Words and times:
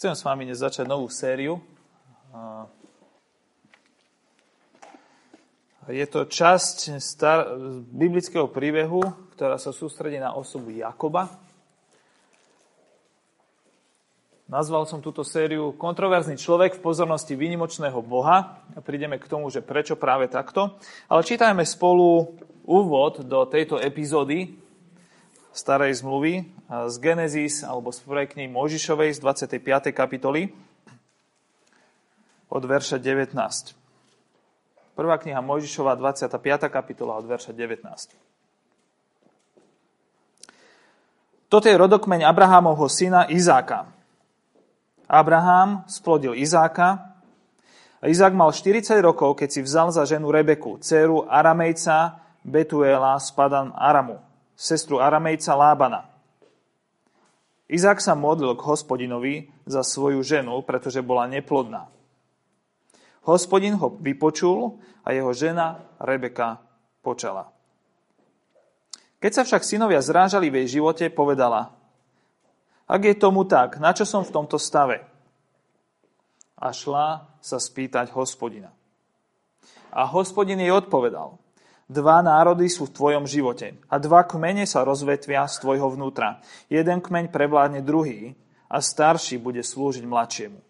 Chcem 0.00 0.16
s 0.16 0.24
vami 0.24 0.48
dnes 0.48 0.56
začať 0.56 0.88
novú 0.88 1.12
sériu. 1.12 1.60
Je 5.92 6.06
to 6.08 6.24
časť 6.24 6.96
star- 6.96 7.52
biblického 7.84 8.48
príbehu, 8.48 9.04
ktorá 9.36 9.60
sa 9.60 9.76
sústredí 9.76 10.16
na 10.16 10.32
osobu 10.32 10.72
Jakoba. 10.72 11.28
Nazval 14.48 14.88
som 14.88 15.04
túto 15.04 15.20
sériu 15.20 15.76
Kontroverzný 15.76 16.40
človek 16.40 16.80
v 16.80 16.84
pozornosti 16.88 17.36
výnimočného 17.36 18.00
Boha. 18.00 18.64
A 18.72 18.80
prídeme 18.80 19.20
k 19.20 19.28
tomu, 19.28 19.52
že 19.52 19.60
prečo 19.60 20.00
práve 20.00 20.32
takto. 20.32 20.80
Ale 21.12 21.28
čítajme 21.28 21.60
spolu 21.68 22.40
úvod 22.64 23.20
do 23.28 23.44
tejto 23.44 23.76
epizódy 23.76 24.56
starej 25.52 26.00
zmluvy 26.00 26.59
z 26.70 26.94
Genesis 27.02 27.66
alebo 27.66 27.90
z 27.90 27.98
prvej 28.06 28.30
knihy 28.30 28.46
Mojžišovej 28.46 29.18
z 29.18 29.18
25. 29.18 29.90
kapitoly 29.90 30.54
od 32.46 32.62
verša 32.62 33.02
19. 33.02 33.34
Prvá 34.94 35.16
kniha 35.18 35.42
Mojžišova, 35.42 35.98
25. 35.98 36.70
kapitola 36.70 37.18
od 37.18 37.26
verša 37.26 37.50
19. 37.50 38.14
Toto 41.50 41.66
je 41.66 41.74
rodokmeň 41.74 42.22
Abrahámovho 42.22 42.86
syna 42.86 43.26
Izáka. 43.26 43.90
Abraham 45.10 45.82
splodil 45.90 46.38
Izáka 46.38 47.18
a 47.98 48.06
Izák 48.06 48.30
mal 48.30 48.54
40 48.54 49.02
rokov, 49.02 49.42
keď 49.42 49.48
si 49.50 49.60
vzal 49.66 49.90
za 49.90 50.06
ženu 50.06 50.30
Rebeku, 50.30 50.78
dceru 50.78 51.26
Aramejca 51.26 52.22
Betuela 52.46 53.18
z 53.18 53.34
Padan 53.34 53.74
Aramu 53.74 54.30
sestru 54.60 55.00
Aramejca 55.00 55.56
Lábana. 55.56 56.04
Izák 57.70 58.02
sa 58.02 58.18
modlil 58.18 58.58
k 58.58 58.66
hospodinovi 58.66 59.34
za 59.62 59.86
svoju 59.86 60.26
ženu, 60.26 60.58
pretože 60.66 61.06
bola 61.06 61.30
neplodná. 61.30 61.86
Hospodin 63.22 63.78
ho 63.78 63.94
vypočul 63.94 64.82
a 65.06 65.14
jeho 65.14 65.30
žena 65.30 65.86
Rebeka 66.02 66.58
počala. 66.98 67.54
Keď 69.22 69.30
sa 69.30 69.42
však 69.46 69.62
synovia 69.62 70.02
zrážali 70.02 70.50
v 70.50 70.64
jej 70.64 70.80
živote, 70.80 71.12
povedala, 71.14 71.70
ak 72.90 73.06
je 73.06 73.14
tomu 73.14 73.46
tak, 73.46 73.78
na 73.78 73.94
čo 73.94 74.02
som 74.02 74.26
v 74.26 74.34
tomto 74.34 74.58
stave? 74.58 75.06
A 76.58 76.74
šla 76.74 77.38
sa 77.38 77.62
spýtať 77.62 78.10
hospodina. 78.16 78.74
A 79.94 80.10
hospodin 80.10 80.58
jej 80.58 80.74
odpovedal, 80.74 81.38
Dva 81.90 82.22
národy 82.22 82.70
sú 82.70 82.86
v 82.86 82.94
tvojom 82.94 83.26
živote 83.26 83.74
a 83.90 83.98
dva 83.98 84.22
kmene 84.22 84.62
sa 84.62 84.86
rozvetvia 84.86 85.42
z 85.50 85.58
tvojho 85.58 85.90
vnútra. 85.98 86.38
Jeden 86.70 87.02
kmeň 87.02 87.34
prevládne 87.34 87.82
druhý 87.82 88.38
a 88.70 88.78
starší 88.78 89.42
bude 89.42 89.58
slúžiť 89.58 90.06
mladšiemu. 90.06 90.62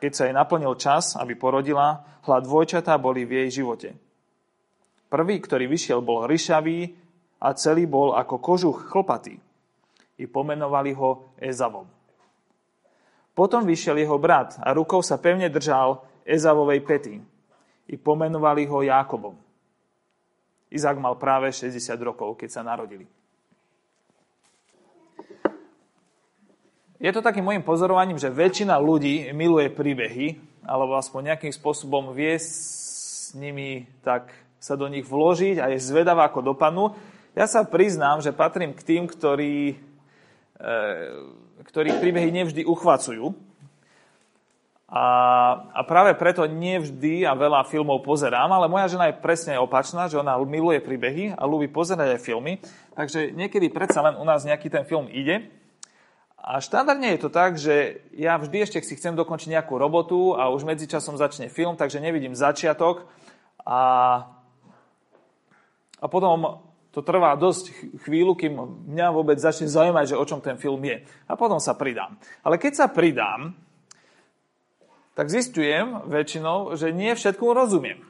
Keď 0.00 0.12
sa 0.16 0.24
jej 0.24 0.32
naplnil 0.32 0.72
čas, 0.80 1.20
aby 1.20 1.36
porodila, 1.36 2.00
hlad 2.24 2.48
dvojčatá 2.48 2.96
boli 2.96 3.28
v 3.28 3.44
jej 3.44 3.60
živote. 3.60 3.92
Prvý, 5.12 5.36
ktorý 5.44 5.68
vyšiel, 5.68 6.00
bol 6.00 6.24
ryšavý 6.24 6.96
a 7.44 7.52
celý 7.52 7.84
bol 7.84 8.16
ako 8.16 8.40
kožuch 8.40 8.88
chlpatý. 8.88 9.36
I 10.16 10.24
pomenovali 10.24 10.96
ho 10.96 11.36
Ezavom. 11.36 11.84
Potom 13.36 13.68
vyšiel 13.68 14.00
jeho 14.00 14.16
brat 14.16 14.56
a 14.64 14.72
rukou 14.72 15.04
sa 15.04 15.20
pevne 15.20 15.52
držal 15.52 16.00
Ezavovej 16.24 16.80
pety. 16.88 17.20
I 17.92 18.00
pomenovali 18.00 18.64
ho 18.64 18.80
Jákobom. 18.80 19.43
Izák 20.74 20.98
mal 20.98 21.14
práve 21.14 21.54
60 21.54 21.78
rokov, 22.02 22.34
keď 22.34 22.50
sa 22.50 22.66
narodili. 22.66 23.06
Je 26.98 27.12
to 27.14 27.22
takým 27.22 27.46
môjim 27.46 27.62
pozorovaním, 27.62 28.18
že 28.18 28.32
väčšina 28.32 28.74
ľudí 28.80 29.30
miluje 29.30 29.70
príbehy, 29.70 30.40
alebo 30.66 30.98
aspoň 30.98 31.34
nejakým 31.34 31.52
spôsobom 31.54 32.10
vie 32.10 32.34
s 32.34 33.30
nimi 33.36 33.86
tak 34.00 34.34
sa 34.58 34.74
do 34.74 34.88
nich 34.88 35.04
vložiť 35.04 35.60
a 35.60 35.68
je 35.70 35.78
zvedavá, 35.78 36.26
ako 36.26 36.56
dopadnú. 36.56 36.96
Ja 37.36 37.44
sa 37.44 37.66
priznám, 37.68 38.24
že 38.24 38.32
patrím 38.32 38.72
k 38.72 38.80
tým, 38.80 39.04
ktorí, 39.04 39.76
e, 40.56 40.74
ktorí 41.68 42.00
príbehy 42.00 42.32
nevždy 42.32 42.64
uchvacujú. 42.64 43.36
A, 44.94 45.06
a 45.74 45.82
práve 45.82 46.14
preto 46.14 46.46
nevždy 46.46 47.26
a 47.26 47.34
veľa 47.34 47.66
filmov 47.66 48.06
pozerám, 48.06 48.46
ale 48.46 48.70
moja 48.70 48.86
žena 48.86 49.10
je 49.10 49.18
presne 49.18 49.58
opačná, 49.58 50.06
že 50.06 50.22
ona 50.22 50.38
miluje 50.38 50.78
príbehy 50.78 51.34
a 51.34 51.42
ľúbi 51.50 51.66
pozerať 51.66 52.14
aj 52.14 52.22
filmy, 52.22 52.62
takže 52.94 53.34
niekedy 53.34 53.74
predsa 53.74 54.06
len 54.06 54.14
u 54.14 54.22
nás 54.22 54.46
nejaký 54.46 54.70
ten 54.70 54.86
film 54.86 55.10
ide. 55.10 55.50
A 56.38 56.62
štandardne 56.62 57.10
je 57.10 57.20
to 57.26 57.30
tak, 57.32 57.58
že 57.58 58.06
ja 58.14 58.38
vždy 58.38 58.70
ešte 58.70 58.78
si 58.86 58.94
chcem 58.94 59.18
dokončiť 59.18 59.58
nejakú 59.58 59.74
robotu 59.74 60.38
a 60.38 60.46
už 60.54 60.62
medzičasom 60.62 61.18
začne 61.18 61.50
film, 61.50 61.74
takže 61.74 61.98
nevidím 61.98 62.38
začiatok 62.38 63.10
a, 63.66 63.82
a 65.98 66.06
potom 66.06 66.62
to 66.94 67.02
trvá 67.02 67.34
dosť 67.34 67.98
chvíľu, 68.06 68.38
kým 68.38 68.54
mňa 68.94 69.10
vôbec 69.10 69.42
začne 69.42 69.66
zaujímať, 69.66 70.14
že 70.14 70.20
o 70.20 70.22
čom 70.22 70.38
ten 70.38 70.54
film 70.54 70.78
je. 70.86 71.02
A 71.26 71.34
potom 71.34 71.58
sa 71.58 71.74
pridám. 71.74 72.14
Ale 72.46 72.62
keď 72.62 72.72
sa 72.78 72.86
pridám, 72.86 73.58
tak 75.14 75.30
zistujem 75.30 76.02
väčšinou, 76.10 76.74
že 76.74 76.90
nie 76.90 77.14
všetko 77.14 77.54
rozumiem. 77.54 78.02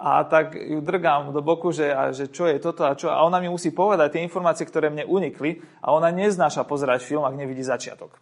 A 0.00 0.24
tak 0.24 0.56
ju 0.56 0.80
drgám 0.80 1.28
do 1.36 1.44
boku, 1.44 1.76
že, 1.76 1.92
a, 1.92 2.08
že 2.16 2.32
čo 2.32 2.48
je 2.48 2.56
toto 2.56 2.88
a 2.88 2.96
čo. 2.96 3.12
A 3.12 3.20
ona 3.20 3.36
mi 3.36 3.52
musí 3.52 3.68
povedať 3.68 4.16
tie 4.16 4.24
informácie, 4.24 4.64
ktoré 4.64 4.88
mne 4.88 5.04
unikli 5.04 5.60
a 5.84 5.92
ona 5.92 6.08
neznáša 6.08 6.64
pozerať 6.64 7.04
film, 7.04 7.28
ak 7.28 7.36
nevidí 7.36 7.60
začiatok. 7.60 8.16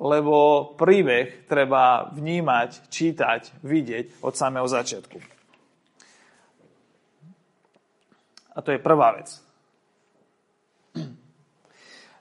Lebo 0.00 0.72
príbeh 0.78 1.44
treba 1.44 2.08
vnímať, 2.16 2.88
čítať, 2.88 3.60
vidieť 3.60 4.24
od 4.24 4.32
samého 4.32 4.64
začiatku. 4.64 5.20
A 8.56 8.64
to 8.64 8.72
je 8.72 8.80
prvá 8.80 9.20
vec. 9.20 9.28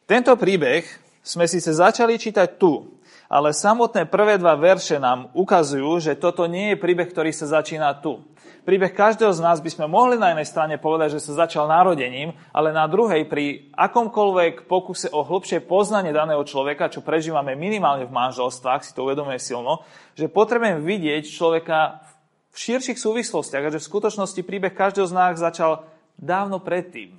Tento 0.04 0.36
príbeh 0.36 0.84
sme 1.24 1.48
síce 1.48 1.72
začali 1.72 2.20
čítať 2.20 2.60
tu, 2.60 2.97
ale 3.28 3.52
samotné 3.52 4.08
prvé 4.08 4.40
dva 4.40 4.56
verše 4.56 5.00
nám 5.00 5.32
ukazujú, 5.36 6.00
že 6.00 6.20
toto 6.20 6.48
nie 6.48 6.74
je 6.74 6.82
príbeh, 6.82 7.08
ktorý 7.12 7.36
sa 7.36 7.60
začína 7.60 8.00
tu. 8.00 8.24
Príbeh 8.68 8.92
každého 8.92 9.32
z 9.32 9.40
nás 9.40 9.64
by 9.64 9.72
sme 9.72 9.88
mohli 9.88 10.20
na 10.20 10.36
jednej 10.36 10.44
strane 10.44 10.76
povedať, 10.76 11.16
že 11.16 11.24
sa 11.24 11.48
začal 11.48 11.72
narodením, 11.72 12.36
ale 12.52 12.76
na 12.76 12.84
druhej 12.84 13.24
pri 13.24 13.72
akomkoľvek 13.72 14.68
pokuse 14.68 15.08
o 15.08 15.24
hlbšie 15.24 15.64
poznanie 15.64 16.12
daného 16.12 16.44
človeka, 16.44 16.92
čo 16.92 17.00
prežívame 17.00 17.56
minimálne 17.56 18.04
v 18.04 18.12
manželstvách, 18.12 18.84
si 18.84 18.92
to 18.92 19.08
uvedomuje 19.08 19.40
silno, 19.40 19.88
že 20.20 20.28
potrebujeme 20.28 20.84
vidieť 20.84 21.32
človeka 21.32 22.04
v 22.52 22.58
širších 22.60 23.00
súvislostiach 23.00 23.72
a 23.72 23.72
že 23.72 23.80
v 23.80 23.88
skutočnosti 23.88 24.42
príbeh 24.44 24.76
každého 24.76 25.08
z 25.08 25.16
nás 25.16 25.40
začal 25.40 25.88
dávno 26.20 26.60
predtým. 26.60 27.16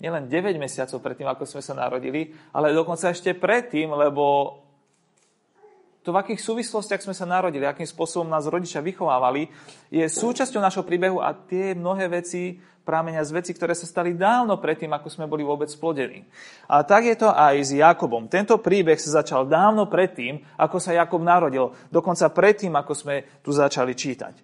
Nielen 0.00 0.32
9 0.32 0.56
mesiacov 0.56 1.00
predtým, 1.04 1.28
ako 1.28 1.44
sme 1.44 1.60
sa 1.60 1.76
narodili, 1.76 2.32
ale 2.56 2.72
dokonca 2.72 3.12
ešte 3.12 3.36
predtým, 3.36 3.92
lebo 3.92 4.56
to, 6.06 6.14
v 6.14 6.22
akých 6.22 6.38
súvislostiach 6.38 7.02
sme 7.02 7.18
sa 7.18 7.26
narodili, 7.26 7.66
akým 7.66 7.82
spôsobom 7.82 8.30
nás 8.30 8.46
rodičia 8.46 8.78
vychovávali, 8.78 9.50
je 9.90 10.06
súčasťou 10.06 10.62
našho 10.62 10.86
príbehu 10.86 11.18
a 11.18 11.34
tie 11.34 11.74
mnohé 11.74 12.06
veci 12.06 12.62
prámenia 12.86 13.26
z 13.26 13.34
veci, 13.34 13.50
ktoré 13.50 13.74
sa 13.74 13.90
stali 13.90 14.14
dávno 14.14 14.62
predtým, 14.62 14.94
ako 14.94 15.10
sme 15.10 15.26
boli 15.26 15.42
vôbec 15.42 15.66
splodení. 15.66 16.22
A 16.70 16.86
tak 16.86 17.10
je 17.10 17.18
to 17.18 17.34
aj 17.34 17.58
s 17.58 17.74
Jakobom. 17.74 18.30
Tento 18.30 18.54
príbeh 18.62 18.94
sa 19.02 19.18
začal 19.18 19.50
dávno 19.50 19.90
predtým, 19.90 20.38
ako 20.54 20.78
sa 20.78 20.94
Jakob 20.94 21.26
narodil. 21.26 21.74
Dokonca 21.90 22.30
predtým, 22.30 22.78
ako 22.78 22.94
sme 22.94 23.26
tu 23.42 23.50
začali 23.50 23.90
čítať. 23.90 24.34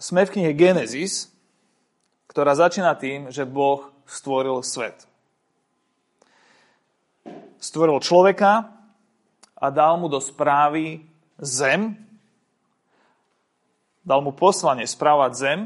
Sme 0.00 0.24
v 0.24 0.32
knihe 0.32 0.56
Genesis, 0.56 1.28
ktorá 2.32 2.56
začína 2.56 2.96
tým, 2.96 3.28
že 3.28 3.44
Boh 3.44 3.92
stvoril 4.08 4.64
svet 4.64 5.11
stvoril 7.62 8.02
človeka 8.02 8.74
a 9.54 9.66
dal 9.70 9.94
mu 10.02 10.10
do 10.10 10.18
správy 10.18 11.06
zem, 11.38 11.94
dal 14.02 14.18
mu 14.18 14.34
poslanie 14.34 14.82
správať 14.82 15.32
zem 15.38 15.58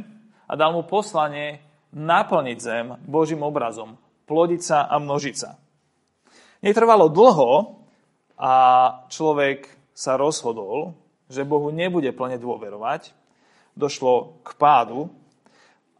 a 0.44 0.52
dal 0.52 0.76
mu 0.76 0.84
poslanie 0.84 1.64
naplniť 1.96 2.58
zem 2.60 3.00
Božím 3.08 3.40
obrazom, 3.40 3.96
plodiť 4.28 4.60
sa 4.60 4.78
a 4.84 5.00
množiť 5.00 5.34
sa. 5.40 5.56
Netrvalo 6.60 7.08
dlho 7.08 7.80
a 8.36 8.52
človek 9.08 9.72
sa 9.96 10.20
rozhodol, 10.20 10.92
že 11.32 11.48
Bohu 11.48 11.72
nebude 11.72 12.12
plne 12.12 12.36
dôverovať. 12.36 13.16
Došlo 13.72 14.44
k 14.44 14.52
pádu 14.60 15.08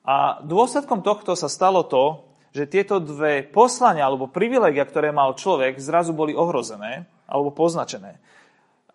a 0.04 0.44
dôsledkom 0.44 1.00
tohto 1.00 1.32
sa 1.32 1.48
stalo 1.48 1.80
to, 1.84 2.25
že 2.56 2.64
tieto 2.64 2.96
dve 2.96 3.44
poslania 3.44 4.08
alebo 4.08 4.32
privilegia, 4.32 4.88
ktoré 4.88 5.12
mal 5.12 5.36
človek, 5.36 5.76
zrazu 5.76 6.16
boli 6.16 6.32
ohrozené 6.32 7.04
alebo 7.28 7.52
poznačené. 7.52 8.16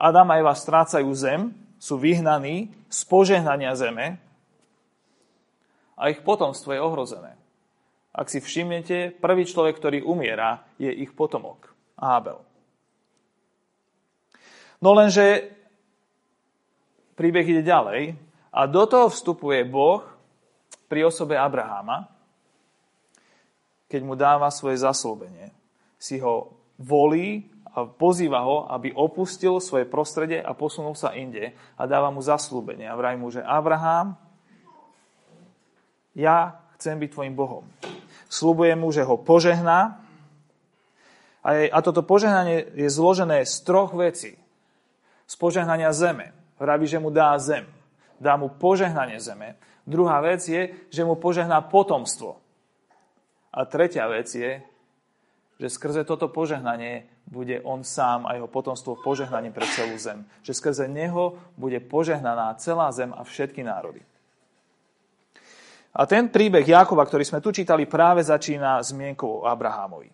Adam 0.02 0.34
a 0.34 0.42
Eva 0.42 0.58
strácajú 0.58 1.13
zem, 1.13 1.54
sú 1.78 2.02
vyhnaní 2.02 2.74
z 2.90 3.00
požehnania 3.06 3.78
zeme 3.78 4.18
a 5.94 6.10
ich 6.10 6.25
potomstvo 6.25 6.74
je 6.74 6.81
ohrozené. 6.81 7.38
Ak 8.10 8.34
si 8.34 8.42
všimnete, 8.42 9.22
prvý 9.22 9.46
človek, 9.46 9.78
ktorý 9.78 10.02
umiera, 10.02 10.66
je 10.81 10.90
ich 10.90 11.13
potomok, 11.13 11.69
Ábel. 12.02 12.42
No 14.81 14.98
lenže 14.98 15.54
príbeh 17.13 17.46
ide 17.46 17.62
ďalej 17.62 18.18
a 18.50 18.66
do 18.66 18.84
toho 18.90 19.13
vstupuje 19.13 19.62
Boh 19.69 20.02
pri 20.90 21.06
osobe 21.06 21.38
Abraháma, 21.38 22.10
keď 23.92 24.02
mu 24.08 24.16
dáva 24.16 24.48
svoje 24.48 24.80
zaslúbenie. 24.80 25.52
Si 26.00 26.16
ho 26.24 26.56
volí 26.80 27.52
a 27.76 27.84
pozýva 27.84 28.48
ho, 28.48 28.72
aby 28.72 28.96
opustil 28.96 29.60
svoje 29.60 29.84
prostredie 29.84 30.40
a 30.40 30.56
posunul 30.56 30.96
sa 30.96 31.12
inde 31.12 31.52
a 31.76 31.84
dáva 31.84 32.08
mu 32.08 32.24
zaslúbenie. 32.24 32.88
A 32.88 32.96
vraj 32.96 33.20
mu, 33.20 33.28
že 33.28 33.44
Abraham, 33.44 34.16
ja 36.16 36.64
chcem 36.80 36.96
byť 36.96 37.10
tvojim 37.12 37.36
Bohom. 37.36 37.64
Slúbuje 38.32 38.76
mu, 38.80 38.96
že 38.96 39.04
ho 39.04 39.20
požehná. 39.20 40.00
A, 41.44 41.50
je, 41.56 41.68
a 41.72 41.80
toto 41.84 42.04
požehnanie 42.04 42.72
je 42.76 42.88
zložené 42.92 43.44
z 43.44 43.56
troch 43.64 43.92
vecí. 43.96 44.40
Z 45.28 45.36
požehnania 45.40 45.92
zeme. 45.96 46.36
Vraví, 46.60 46.88
že 46.88 47.00
mu 47.00 47.08
dá 47.08 47.36
zem. 47.40 47.64
Dá 48.20 48.36
mu 48.36 48.52
požehnanie 48.52 49.20
zeme. 49.20 49.56
Druhá 49.88 50.20
vec 50.20 50.44
je, 50.44 50.76
že 50.92 51.08
mu 51.08 51.16
požehná 51.16 51.64
potomstvo. 51.64 52.41
A 53.51 53.68
tretia 53.68 54.07
vec 54.07 54.31
je, 54.31 54.63
že 55.62 55.68
skrze 55.69 56.01
toto 56.07 56.31
požehnanie 56.31 57.06
bude 57.30 57.62
on 57.62 57.86
sám 57.86 58.25
a 58.25 58.33
jeho 58.33 58.50
potomstvo 58.50 58.98
požehnaním 58.98 59.53
pre 59.53 59.68
celú 59.69 59.94
zem. 60.01 60.25
Že 60.42 60.57
skrze 60.57 60.86
neho 60.89 61.38
bude 61.53 61.77
požehnaná 61.83 62.57
celá 62.57 62.89
zem 62.89 63.13
a 63.13 63.21
všetky 63.21 63.62
národy. 63.62 64.01
A 65.92 66.07
ten 66.07 66.31
príbeh 66.31 66.63
Jákova, 66.63 67.03
ktorý 67.03 67.27
sme 67.27 67.44
tu 67.44 67.51
čítali, 67.51 67.83
práve 67.83 68.24
začína 68.24 68.80
zmienkou 68.80 69.44
o 69.44 69.48
Abrahámovi. 69.48 70.07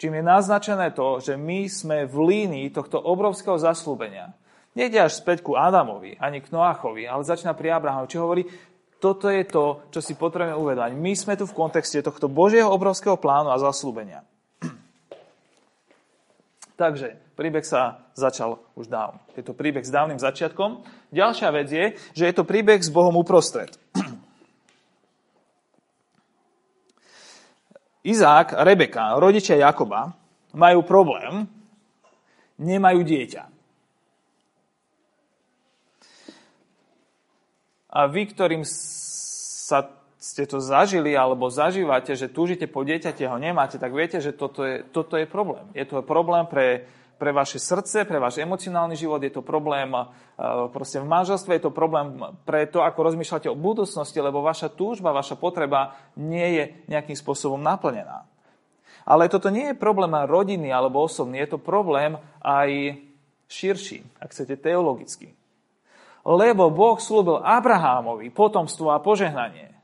Čím 0.00 0.18
je 0.18 0.24
naznačené 0.24 0.90
to, 0.96 1.22
že 1.22 1.38
my 1.38 1.68
sme 1.70 2.08
v 2.10 2.16
línii 2.26 2.74
tohto 2.74 2.98
obrovského 2.98 3.54
zaslúbenia. 3.54 4.34
Nejde 4.72 4.98
až 4.98 5.20
späť 5.20 5.44
ku 5.44 5.54
Adamovi, 5.54 6.16
ani 6.16 6.40
k 6.40 6.50
Noachovi, 6.50 7.04
ale 7.04 7.22
začína 7.22 7.52
pri 7.52 7.76
Abrahamovi, 7.76 8.10
čo 8.10 8.24
hovorí, 8.24 8.42
toto 9.02 9.26
je 9.26 9.42
to, 9.42 9.82
čo 9.90 9.98
si 9.98 10.14
potrebujeme 10.14 10.54
uvedať. 10.54 10.94
My 10.94 11.10
sme 11.18 11.34
tu 11.34 11.42
v 11.42 11.58
kontexte 11.58 11.98
tohto 12.06 12.30
Božieho 12.30 12.70
obrovského 12.70 13.18
plánu 13.18 13.50
a 13.50 13.58
zaslúbenia. 13.58 14.22
Takže 16.80 17.18
príbeh 17.34 17.66
sa 17.66 18.06
začal 18.14 18.62
už 18.78 18.86
dávno. 18.86 19.18
Je 19.34 19.42
to 19.42 19.58
príbeh 19.58 19.82
s 19.82 19.90
dávnym 19.90 20.22
začiatkom. 20.22 20.86
Ďalšia 21.10 21.48
vec 21.50 21.66
je, 21.66 21.98
že 22.14 22.30
je 22.30 22.34
to 22.38 22.46
príbeh 22.46 22.78
s 22.78 22.94
Bohom 22.94 23.18
uprostred. 23.18 23.74
Izák 28.06 28.54
a 28.54 28.62
Rebeka, 28.62 29.18
rodičia 29.18 29.58
Jakoba, 29.58 30.14
majú 30.54 30.86
problém, 30.86 31.50
nemajú 32.62 33.02
dieťa. 33.02 33.51
A 37.92 38.08
vy, 38.08 38.32
ktorým 38.32 38.64
sa 38.64 40.02
ste 40.22 40.46
to 40.46 40.62
zažili 40.62 41.18
alebo 41.18 41.50
zažívate, 41.50 42.14
že 42.14 42.30
túžite 42.30 42.70
po 42.70 42.86
dieťate, 42.86 43.26
ho 43.26 43.42
nemáte, 43.42 43.74
tak 43.74 43.90
viete, 43.90 44.22
že 44.22 44.30
toto 44.30 44.62
je, 44.62 44.86
toto 44.94 45.18
je 45.18 45.26
problém. 45.26 45.66
Je 45.74 45.82
to 45.82 45.98
problém 46.06 46.46
pre, 46.46 46.86
pre 47.18 47.34
vaše 47.34 47.58
srdce, 47.58 48.06
pre 48.06 48.22
váš 48.22 48.38
emocionálny 48.38 48.94
život, 48.94 49.18
je 49.18 49.34
to 49.34 49.42
problém 49.42 49.90
proste 50.70 51.02
v 51.02 51.10
manželstve, 51.10 51.58
je 51.58 51.64
to 51.66 51.74
problém 51.74 52.22
pre 52.46 52.70
to, 52.70 52.86
ako 52.86 53.02
rozmýšľate 53.02 53.50
o 53.50 53.58
budúcnosti, 53.58 54.22
lebo 54.22 54.46
vaša 54.46 54.70
túžba, 54.70 55.10
vaša 55.10 55.34
potreba 55.34 55.98
nie 56.14 56.48
je 56.54 56.64
nejakým 56.86 57.18
spôsobom 57.18 57.58
naplnená. 57.58 58.22
Ale 59.02 59.26
toto 59.26 59.50
nie 59.50 59.74
je 59.74 59.82
problém 59.82 60.14
rodiny 60.14 60.70
alebo 60.70 61.02
osobný, 61.02 61.42
je 61.42 61.58
to 61.58 61.58
problém 61.58 62.14
aj 62.46 62.94
širší, 63.50 64.06
ak 64.22 64.30
chcete 64.30 64.54
teologicky 64.62 65.34
lebo 66.22 66.70
Boh 66.70 66.98
slúbil 67.02 67.42
Abrahámovi 67.42 68.30
potomstvo 68.30 68.94
a 68.94 69.02
požehnanie. 69.02 69.74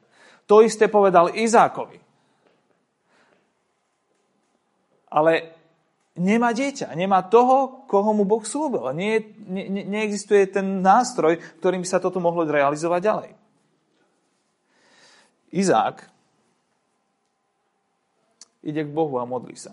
To 0.46 0.62
isté 0.64 0.87
povedal 0.87 1.35
Izákovi. 1.35 2.00
Ale 5.08 5.56
nemá 6.17 6.52
dieťa, 6.52 6.93
nemá 6.94 7.25
toho, 7.26 7.85
koho 7.90 8.11
mu 8.14 8.23
Boh 8.23 8.44
slúbil. 8.44 8.93
Nie, 8.94 9.25
ne, 9.49 9.85
neexistuje 9.87 10.46
ten 10.49 10.85
nástroj, 10.85 11.40
ktorým 11.61 11.82
sa 11.82 11.99
toto 11.99 12.20
mohlo 12.23 12.46
realizovať 12.46 13.00
ďalej. 13.02 13.31
Izák 15.49 15.96
ide 18.61 18.85
k 18.85 18.93
Bohu 18.93 19.17
a 19.17 19.25
modlí 19.25 19.56
sa. 19.56 19.73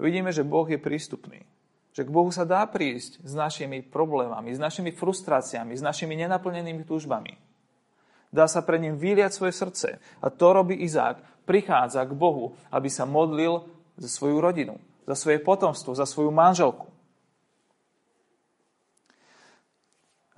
Vidíme, 0.00 0.32
že 0.32 0.46
Boh 0.46 0.64
je 0.64 0.80
prístupný. 0.80 1.44
Že 1.90 2.06
k 2.06 2.14
Bohu 2.14 2.30
sa 2.30 2.46
dá 2.46 2.62
prísť 2.70 3.18
s 3.26 3.32
našimi 3.34 3.82
problémami, 3.82 4.54
s 4.54 4.62
našimi 4.62 4.94
frustráciami, 4.94 5.74
s 5.74 5.82
našimi 5.82 6.14
nenaplnenými 6.14 6.86
túžbami. 6.86 7.34
Dá 8.30 8.46
sa 8.46 8.62
pre 8.62 8.78
ním 8.78 8.94
vyliať 8.94 9.34
svoje 9.34 9.54
srdce. 9.58 9.88
A 10.22 10.26
to 10.30 10.54
robí 10.54 10.78
Izák. 10.86 11.42
Prichádza 11.42 12.06
k 12.06 12.14
Bohu, 12.14 12.54
aby 12.70 12.86
sa 12.86 13.02
modlil 13.02 13.66
za 13.98 14.06
svoju 14.06 14.38
rodinu, 14.38 14.78
za 15.02 15.18
svoje 15.18 15.42
potomstvo, 15.42 15.98
za 15.98 16.06
svoju 16.06 16.30
manželku. 16.30 16.86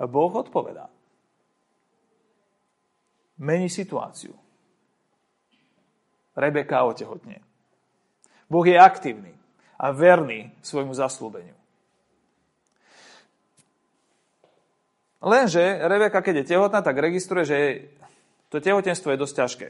A 0.01 0.09
Boh 0.09 0.33
odpovedá. 0.33 0.89
Mení 3.37 3.69
situáciu. 3.69 4.33
Rebeka 6.33 6.81
otehotne. 6.89 7.45
Boh 8.49 8.65
je 8.65 8.81
aktívny 8.81 9.42
a 9.83 9.91
verný 9.91 10.55
svojmu 10.63 10.95
zaslúbeniu. 10.95 11.59
Lenže 15.23 15.83
Rebeka, 15.83 16.23
keď 16.23 16.43
je 16.43 16.49
tehotná, 16.55 16.83
tak 16.83 16.99
registruje, 16.99 17.45
že 17.47 17.59
to 18.51 18.63
tehotenstvo 18.63 19.15
je 19.15 19.23
dosť 19.23 19.35
ťažké. 19.39 19.67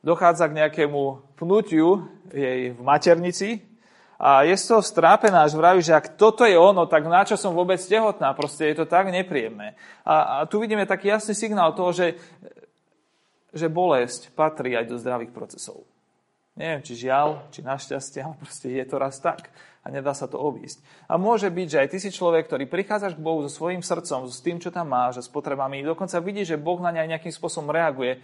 Dochádza 0.00 0.48
k 0.48 0.56
nejakému 0.64 1.20
pnutiu 1.36 2.08
jej 2.32 2.72
v 2.72 2.80
maternici 2.80 3.60
a 4.20 4.44
je 4.44 4.52
z 4.56 4.64
toho 4.68 4.84
strápená, 4.84 5.44
až 5.44 5.56
vraví, 5.56 5.80
že 5.80 5.96
ak 5.96 6.16
toto 6.16 6.44
je 6.44 6.56
ono, 6.56 6.84
tak 6.84 7.08
na 7.08 7.24
čo 7.24 7.40
som 7.40 7.56
vôbec 7.56 7.80
tehotná? 7.80 8.36
Proste 8.36 8.68
je 8.72 8.84
to 8.84 8.86
tak 8.88 9.08
nepríjemné. 9.08 9.76
A, 10.04 10.44
a 10.44 10.48
tu 10.48 10.60
vidíme 10.60 10.84
taký 10.84 11.08
jasný 11.08 11.32
signál 11.32 11.72
toho, 11.72 11.92
že, 11.92 12.20
že 13.52 13.72
bolesť 13.72 14.32
patrí 14.36 14.76
aj 14.76 14.88
do 14.88 15.00
zdravých 15.00 15.32
procesov. 15.32 15.89
Neviem, 16.60 16.84
či 16.84 17.08
žiaľ, 17.08 17.48
či 17.48 17.64
našťastie, 17.64 18.20
ale 18.20 18.36
proste 18.36 18.68
je 18.68 18.84
to 18.84 19.00
raz 19.00 19.16
tak 19.16 19.48
a 19.80 19.88
nedá 19.88 20.12
sa 20.12 20.28
to 20.28 20.36
obísť. 20.36 20.84
A 21.08 21.16
môže 21.16 21.48
byť, 21.48 21.68
že 21.72 21.80
aj 21.80 21.88
ty 21.88 21.96
si 21.96 22.12
človek, 22.12 22.44
ktorý 22.44 22.68
prichádzaš 22.68 23.16
k 23.16 23.24
Bohu 23.24 23.40
so 23.40 23.48
svojím 23.48 23.80
srdcom, 23.80 24.28
s 24.28 24.44
tým, 24.44 24.60
čo 24.60 24.68
tam 24.68 24.92
máš, 24.92 25.24
s 25.24 25.32
potrebami, 25.32 25.80
dokonca 25.80 26.20
vidíš, 26.20 26.52
že 26.52 26.60
Boh 26.60 26.76
na 26.84 26.92
ne 26.92 27.00
aj 27.00 27.16
nejakým 27.16 27.32
spôsobom 27.32 27.72
reaguje, 27.72 28.20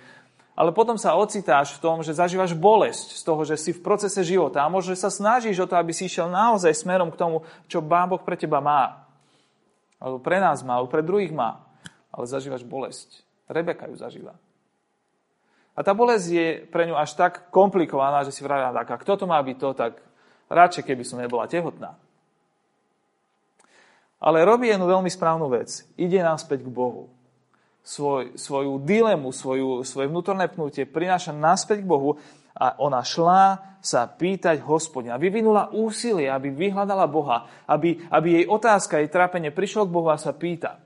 ale 0.53 0.69
potom 0.77 1.01
sa 1.01 1.17
ocitáš 1.17 1.81
v 1.81 1.81
tom, 1.81 2.05
že 2.05 2.13
zažívaš 2.13 2.53
bolesť 2.53 3.17
z 3.17 3.23
toho, 3.25 3.41
že 3.45 3.57
si 3.57 3.73
v 3.73 3.81
procese 3.81 4.21
života 4.21 4.61
a 4.61 4.73
možno 4.73 4.93
sa 4.93 5.09
snažíš 5.09 5.65
o 5.65 5.69
to, 5.69 5.81
aby 5.81 5.97
si 5.97 6.05
išiel 6.05 6.29
naozaj 6.29 6.77
smerom 6.77 7.09
k 7.09 7.21
tomu, 7.21 7.41
čo 7.73 7.81
Pán 7.81 8.13
Boh 8.13 8.21
pre 8.21 8.37
teba 8.37 8.61
má. 8.61 9.09
Alebo 9.97 10.21
pre 10.21 10.45
nás 10.45 10.61
má, 10.61 10.77
alebo 10.77 10.93
pre 10.93 11.01
druhých 11.01 11.33
má. 11.33 11.65
Ale 12.13 12.29
zažívaš 12.29 12.69
bolesť. 12.69 13.25
Rebeka 13.49 13.89
ju 13.89 13.97
zažíva. 13.97 14.37
A 15.77 15.85
tá 15.85 15.93
bolesť 15.93 16.27
je 16.33 16.49
pre 16.73 16.89
ňu 16.89 16.97
až 16.97 17.13
tak 17.13 17.53
komplikovaná, 17.53 18.25
že 18.25 18.33
si 18.33 18.41
vravia, 18.41 18.73
tak 18.73 18.97
a 18.97 18.97
kto 18.97 19.13
to 19.21 19.25
má 19.29 19.37
byť 19.45 19.57
to, 19.61 19.69
tak 19.77 19.93
radšej, 20.49 20.89
keby 20.89 21.05
som 21.05 21.21
nebola 21.21 21.45
tehotná. 21.45 22.01
Ale 24.17 24.49
robí 24.49 24.73
jednu 24.73 24.89
veľmi 24.89 25.13
správnu 25.13 25.53
vec. 25.53 25.85
Ide 26.01 26.25
naspäť 26.25 26.65
k 26.65 26.73
Bohu. 26.73 27.13
Svoj, 27.85 28.35
svoju 28.35 28.83
dilemu, 28.83 29.31
svoju, 29.31 29.85
svoje 29.85 30.11
vnútorné 30.11 30.49
pnutie 30.51 30.89
prináša 30.89 31.31
naspäť 31.31 31.85
k 31.85 31.91
Bohu 31.93 32.19
a 32.57 32.73
ona 32.81 33.05
šla 33.05 33.77
sa 33.85 34.09
pýtať 34.09 34.65
hospodina. 34.65 35.21
Vyvinula 35.21 35.71
úsilie, 35.71 36.27
aby 36.27 36.51
vyhľadala 36.51 37.07
Boha, 37.07 37.47
aby, 37.69 38.01
aby 38.09 38.43
jej 38.43 38.47
otázka, 38.49 38.99
jej 38.99 39.13
trápenie 39.13 39.53
prišlo 39.53 39.87
k 39.87 39.95
Bohu 39.95 40.09
a 40.09 40.19
sa 40.19 40.33
pýta. 40.33 40.81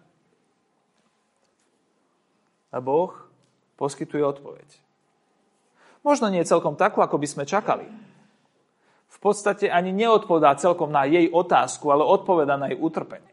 A 2.75 2.78
Boh 2.82 3.29
poskytuje 3.80 4.20
odpoveď. 4.20 4.68
Možno 6.04 6.28
nie 6.28 6.44
celkom 6.44 6.76
takú, 6.76 7.00
ako 7.00 7.16
by 7.16 7.26
sme 7.28 7.44
čakali. 7.49 7.88
V 9.10 9.18
podstate 9.18 9.72
ani 9.72 9.90
neodpovedá 9.96 10.52
celkom 10.60 10.92
na 10.92 11.08
jej 11.08 11.32
otázku, 11.32 11.88
ale 11.88 12.04
odpoveda 12.04 12.60
na 12.60 12.68
jej 12.68 12.76
utrpenie. 12.76 13.32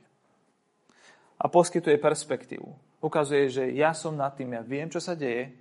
A 1.38 1.52
poskytuje 1.52 2.00
perspektívu. 2.00 2.66
Ukazuje, 3.04 3.52
že 3.52 3.64
ja 3.76 3.94
som 3.94 4.16
nad 4.16 4.34
tým, 4.34 4.58
ja 4.58 4.64
viem, 4.66 4.90
čo 4.90 4.98
sa 4.98 5.14
deje. 5.14 5.54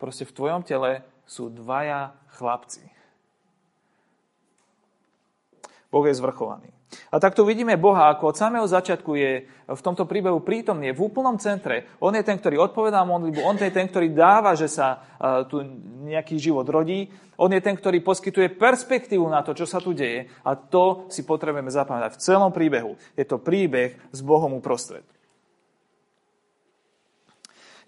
Proste 0.00 0.24
v 0.24 0.32
tvojom 0.32 0.62
tele 0.64 1.04
sú 1.28 1.52
dvaja 1.52 2.16
chlapci. 2.38 2.88
Boh 5.92 6.06
je 6.06 6.14
zvrchovaný. 6.16 6.79
A 7.10 7.22
takto 7.22 7.46
vidíme 7.46 7.78
Boha, 7.78 8.10
ako 8.10 8.34
od 8.34 8.36
samého 8.38 8.66
začiatku 8.66 9.14
je 9.14 9.46
v 9.46 9.84
tomto 9.84 10.10
príbehu 10.10 10.42
prítomný, 10.42 10.90
je 10.90 10.98
v 10.98 11.04
úplnom 11.06 11.38
centre. 11.38 11.86
On 12.02 12.10
je 12.10 12.26
ten, 12.26 12.34
ktorý 12.34 12.58
odpovedá 12.58 13.06
modlitbu, 13.06 13.46
on 13.46 13.54
je 13.54 13.70
ten, 13.70 13.86
ktorý 13.86 14.10
dáva, 14.10 14.58
že 14.58 14.66
sa 14.66 14.98
tu 15.46 15.62
nejaký 16.02 16.34
život 16.42 16.66
rodí. 16.66 17.06
On 17.40 17.48
je 17.48 17.62
ten, 17.62 17.78
ktorý 17.78 18.02
poskytuje 18.04 18.52
perspektívu 18.58 19.24
na 19.30 19.40
to, 19.40 19.54
čo 19.54 19.64
sa 19.64 19.78
tu 19.78 19.94
deje. 19.94 20.28
A 20.44 20.58
to 20.58 21.06
si 21.08 21.22
potrebujeme 21.22 21.70
zapamätať 21.70 22.18
v 22.18 22.22
celom 22.26 22.50
príbehu. 22.50 22.98
Je 23.14 23.24
to 23.24 23.38
príbeh 23.38 23.96
s 24.10 24.20
Bohom 24.20 24.52
uprostred. 24.58 25.06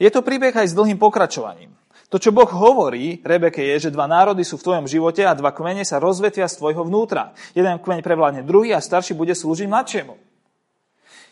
Je 0.01 0.09
to 0.09 0.25
príbeh 0.25 0.57
aj 0.57 0.73
s 0.73 0.79
dlhým 0.79 0.97
pokračovaním. 0.97 1.75
To, 2.13 2.21
čo 2.21 2.29
Boh 2.29 2.45
hovorí 2.45 3.25
Rebeke, 3.25 3.65
je, 3.65 3.89
že 3.89 3.95
dva 3.95 4.05
národy 4.05 4.45
sú 4.45 4.61
v 4.61 4.69
tvojom 4.69 4.85
živote 4.85 5.25
a 5.25 5.33
dva 5.33 5.49
kmene 5.49 5.81
sa 5.81 5.97
rozvetvia 5.97 6.45
z 6.45 6.61
tvojho 6.61 6.85
vnútra. 6.85 7.33
Jeden 7.57 7.81
kmeň 7.81 8.05
prevládne 8.05 8.45
druhý 8.45 8.77
a 8.77 8.85
starší 8.85 9.17
bude 9.17 9.33
slúžiť 9.33 9.65
mladšiemu. 9.65 10.21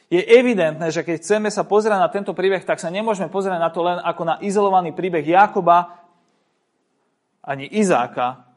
Je 0.08 0.24
evidentné, 0.24 0.88
že 0.88 1.04
keď 1.04 1.20
chceme 1.20 1.52
sa 1.52 1.68
pozerať 1.68 2.00
na 2.00 2.08
tento 2.08 2.32
príbeh, 2.32 2.64
tak 2.64 2.80
sa 2.80 2.88
nemôžeme 2.88 3.28
pozerať 3.28 3.60
na 3.60 3.68
to 3.68 3.84
len 3.84 4.00
ako 4.00 4.22
na 4.24 4.40
izolovaný 4.40 4.96
príbeh 4.96 5.22
Jakoba, 5.22 6.00
ani 7.44 7.68
Izáka, 7.68 8.48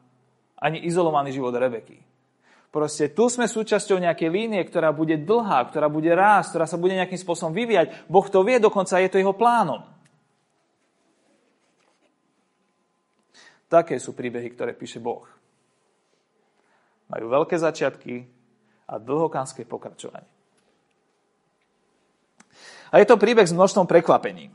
ani 0.56 0.80
izolovaný 0.80 1.28
život 1.28 1.52
Rebeky. 1.52 2.00
Proste 2.72 3.12
tu 3.12 3.28
sme 3.28 3.46
súčasťou 3.46 4.00
nejakej 4.00 4.32
línie, 4.32 4.64
ktorá 4.64 4.96
bude 4.96 5.20
dlhá, 5.20 5.62
ktorá 5.68 5.92
bude 5.92 6.10
rásť, 6.10 6.56
ktorá 6.56 6.66
sa 6.66 6.80
bude 6.80 6.96
nejakým 6.96 7.20
spôsobom 7.20 7.52
vyvíjať. 7.52 8.08
Boh 8.08 8.26
to 8.26 8.42
vie, 8.42 8.58
dokonca 8.58 8.98
je 8.98 9.12
to 9.12 9.20
jeho 9.20 9.36
plánom. 9.36 9.93
Také 13.74 13.98
sú 13.98 14.14
príbehy, 14.14 14.54
ktoré 14.54 14.70
píše 14.70 15.02
Boh. 15.02 15.26
Majú 17.10 17.26
veľké 17.26 17.58
začiatky 17.58 18.22
a 18.86 19.02
dlhokánske 19.02 19.66
pokračovanie. 19.66 20.30
A 22.94 23.02
je 23.02 23.06
to 23.10 23.18
príbeh 23.18 23.42
s 23.42 23.50
množstvom 23.50 23.90
prekvapení. 23.90 24.54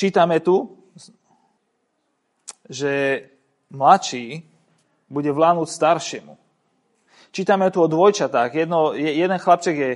Čítame 0.00 0.40
tu, 0.40 0.72
že 2.64 3.20
mladší 3.68 4.40
bude 5.12 5.28
vládnuť 5.28 5.68
staršiemu. 5.68 6.32
Čítame 7.28 7.68
tu 7.68 7.84
o 7.84 7.92
dvojčatách. 7.92 8.56
Jedno, 8.56 8.96
jeden 8.96 9.36
chlapček 9.36 9.76
je 9.76 9.90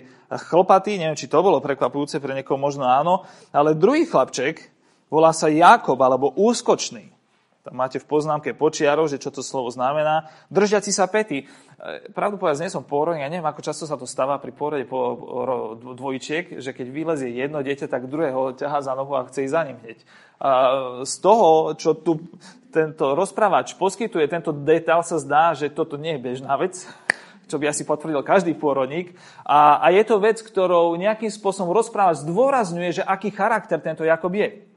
chlpatý, 0.52 1.00
neviem, 1.00 1.16
či 1.16 1.32
to 1.32 1.40
bolo 1.40 1.64
prekvapujúce, 1.64 2.20
pre 2.20 2.36
niekoho 2.36 2.60
možno 2.60 2.84
áno, 2.84 3.24
ale 3.56 3.72
druhý 3.72 4.04
chlapček 4.04 4.76
Volá 5.08 5.32
sa 5.32 5.48
Jakob 5.48 5.96
alebo 6.00 6.32
úskočný. 6.36 7.18
Tam 7.68 7.76
máte 7.76 8.00
v 8.00 8.08
poznámke 8.08 8.56
počiarov, 8.56 9.12
že 9.12 9.20
čo 9.20 9.28
to 9.28 9.44
slovo 9.44 9.68
znamená. 9.68 10.32
Držiaci 10.48 10.88
sa 10.88 11.04
pety. 11.04 11.44
E, 11.44 11.46
pravdu 12.16 12.40
povedať, 12.40 12.64
nie 12.64 12.72
som 12.72 12.80
pôrodník, 12.80 13.20
ja 13.20 13.28
neviem, 13.28 13.44
ako 13.44 13.60
často 13.60 13.84
sa 13.84 14.00
to 14.00 14.08
stáva 14.08 14.40
pri 14.40 14.56
pôrode 14.56 14.88
po 14.88 15.20
dvojčiek, 15.76 16.64
že 16.64 16.72
keď 16.72 16.86
vylezie 16.88 17.28
jedno 17.28 17.60
dieťa, 17.60 17.92
tak 17.92 18.08
druhého 18.08 18.56
ťahá 18.56 18.80
za 18.80 18.96
nohu 18.96 19.12
a 19.20 19.28
chce 19.28 19.44
ísť 19.44 19.52
za 19.52 19.62
ním 19.68 19.76
hneď. 19.84 19.98
A 20.40 20.48
z 21.04 21.14
toho, 21.20 21.76
čo 21.76 21.92
tu 21.92 22.24
tento 22.72 23.12
rozprávač 23.12 23.76
poskytuje, 23.76 24.24
tento 24.32 24.52
detail 24.56 25.04
sa 25.04 25.20
zdá, 25.20 25.52
že 25.52 25.68
toto 25.68 26.00
nie 26.00 26.16
je 26.16 26.24
bežná 26.24 26.56
vec, 26.56 26.88
čo 27.52 27.60
by 27.60 27.68
asi 27.68 27.84
potvrdil 27.84 28.24
každý 28.24 28.56
pôrodník. 28.56 29.12
A, 29.44 29.76
a 29.76 29.92
je 29.92 30.04
to 30.08 30.16
vec, 30.20 30.40
ktorou 30.40 30.96
nejakým 30.96 31.28
spôsobom 31.28 31.72
rozprávač 31.76 32.24
zdôrazňuje, 32.24 33.00
že 33.00 33.02
aký 33.04 33.28
charakter 33.28 33.76
tento 33.76 34.08
Jakob 34.08 34.32
je. 34.32 34.67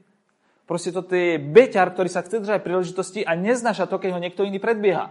Proste 0.62 0.94
toto 0.94 1.12
je 1.12 1.42
beťar, 1.42 1.90
ktorý 1.90 2.08
sa 2.08 2.22
chce 2.22 2.38
držať 2.38 2.62
príležitosti 2.62 3.26
a 3.26 3.34
neznáša 3.34 3.90
to, 3.90 3.98
keď 3.98 4.14
ho 4.14 4.22
niekto 4.22 4.46
iný 4.46 4.62
predbieha. 4.62 5.10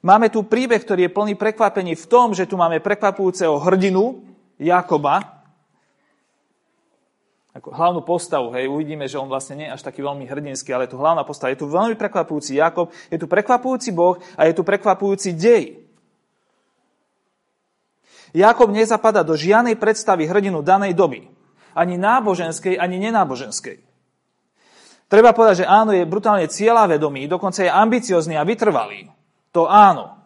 Máme 0.00 0.30
tu 0.30 0.46
príbeh, 0.46 0.80
ktorý 0.80 1.10
je 1.10 1.14
plný 1.14 1.34
prekvapení 1.34 1.98
v 1.98 2.06
tom, 2.06 2.30
že 2.30 2.46
tu 2.46 2.54
máme 2.54 2.78
prekvapujúceho 2.78 3.58
hrdinu 3.58 4.22
Jakoba, 4.56 5.36
ako 7.56 7.72
hlavnú 7.72 8.00
postavu, 8.04 8.52
hej, 8.52 8.68
uvidíme, 8.68 9.08
že 9.08 9.16
on 9.16 9.32
vlastne 9.32 9.56
nie 9.56 9.66
je 9.68 9.74
až 9.74 9.82
taký 9.82 10.04
veľmi 10.04 10.28
hrdinský, 10.28 10.76
ale 10.76 10.84
je 10.84 10.92
tu 10.92 11.00
hlavná 11.00 11.24
postava. 11.24 11.56
Je 11.56 11.60
tu 11.60 11.68
veľmi 11.68 11.96
prekvapujúci 11.96 12.60
Jakob, 12.60 12.92
je 13.08 13.16
tu 13.16 13.24
prekvapujúci 13.24 13.96
Boh 13.96 14.20
a 14.36 14.44
je 14.44 14.52
tu 14.52 14.60
prekvapujúci 14.60 15.32
dej. 15.32 15.80
Jakob 18.36 18.68
nezapada 18.68 19.24
do 19.24 19.32
žiadnej 19.32 19.80
predstavy 19.80 20.28
hrdinu 20.28 20.60
danej 20.60 20.92
doby 20.92 21.35
ani 21.76 22.00
náboženskej, 22.00 22.80
ani 22.80 22.96
nenáboženskej. 22.96 23.84
Treba 25.06 25.30
povedať, 25.30 25.62
že 25.62 25.70
áno, 25.70 25.94
je 25.94 26.08
brutálne 26.08 26.50
cieľavedomý, 26.50 27.30
dokonca 27.30 27.62
je 27.62 27.70
ambiciozný 27.70 28.34
a 28.34 28.48
vytrvalý. 28.48 29.06
To 29.54 29.70
áno. 29.70 30.18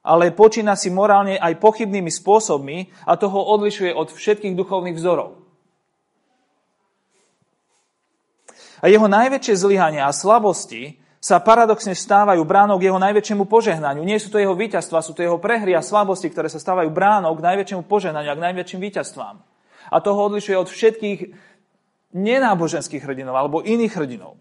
Ale 0.00 0.32
počína 0.34 0.74
si 0.74 0.88
morálne 0.90 1.36
aj 1.36 1.60
pochybnými 1.60 2.08
spôsobmi 2.08 2.90
a 3.04 3.14
toho 3.14 3.36
odlišuje 3.36 3.92
od 3.94 4.10
všetkých 4.10 4.56
duchovných 4.56 4.96
vzorov. 4.96 5.38
A 8.80 8.88
jeho 8.88 9.06
najväčšie 9.06 9.60
zlyhania 9.60 10.08
a 10.08 10.16
slabosti 10.16 10.96
sa 11.20 11.36
paradoxne 11.36 11.92
stávajú 11.92 12.40
bránou 12.48 12.80
k 12.80 12.88
jeho 12.88 12.96
najväčšiemu 12.96 13.44
požehnaniu. 13.44 14.00
Nie 14.08 14.16
sú 14.16 14.32
to 14.32 14.40
jeho 14.40 14.56
víťazstva, 14.56 15.04
sú 15.04 15.12
to 15.12 15.20
jeho 15.20 15.36
prehry 15.36 15.76
a 15.76 15.84
slabosti, 15.84 16.32
ktoré 16.32 16.48
sa 16.48 16.56
stávajú 16.56 16.88
bránou 16.88 17.36
k 17.36 17.44
najväčšiemu 17.44 17.84
požehnaniu 17.84 18.32
a 18.32 18.38
k 18.40 18.44
najväčším 18.50 18.80
víťazstvám 18.80 19.49
a 19.90 19.96
toho 19.98 20.30
odlišuje 20.30 20.56
od 20.56 20.70
všetkých 20.70 21.20
nenáboženských 22.14 23.02
hrdinov 23.02 23.34
alebo 23.34 23.62
iných 23.62 23.94
hrdinov. 23.94 24.38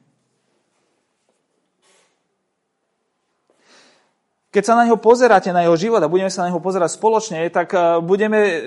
Keď 4.50 4.66
sa 4.66 4.74
na 4.74 4.90
neho 4.90 4.98
pozeráte, 4.98 5.54
na 5.54 5.62
jeho 5.62 5.78
život 5.78 6.02
a 6.02 6.10
budeme 6.10 6.34
sa 6.34 6.42
na 6.42 6.50
neho 6.50 6.58
pozerať 6.58 6.98
spoločne, 6.98 7.54
tak 7.54 7.70
e, 7.70 8.02
budeme, 8.02 8.40
e, 8.42 8.58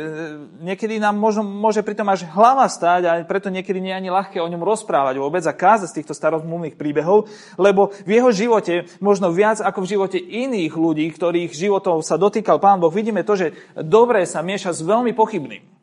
niekedy 0.62 1.02
nám 1.02 1.18
možno, 1.18 1.42
môže 1.42 1.82
pritom 1.82 2.06
až 2.06 2.22
hlava 2.30 2.70
stáť 2.70 3.02
a 3.02 3.12
preto 3.26 3.50
niekedy 3.50 3.82
nie 3.82 3.90
je 3.90 3.98
ani 3.98 4.14
ľahké 4.14 4.38
o 4.38 4.46
ňom 4.46 4.62
rozprávať 4.62 5.18
vôbec 5.18 5.42
a 5.42 5.50
kázať 5.50 5.90
z 5.90 5.96
týchto 5.98 6.14
starozmluvných 6.14 6.78
príbehov, 6.78 7.26
lebo 7.58 7.90
v 8.06 8.10
jeho 8.14 8.30
živote, 8.30 8.86
možno 9.02 9.34
viac 9.34 9.58
ako 9.58 9.82
v 9.82 9.90
živote 9.98 10.18
iných 10.22 10.70
ľudí, 10.70 11.10
ktorých 11.10 11.50
životov 11.50 12.06
sa 12.06 12.14
dotýkal 12.14 12.62
Pán 12.62 12.78
Boh, 12.78 12.94
vidíme 12.94 13.26
to, 13.26 13.34
že 13.34 13.50
dobré 13.74 14.22
sa 14.22 14.38
mieša 14.38 14.70
s 14.70 14.86
veľmi 14.86 15.10
pochybným 15.18 15.81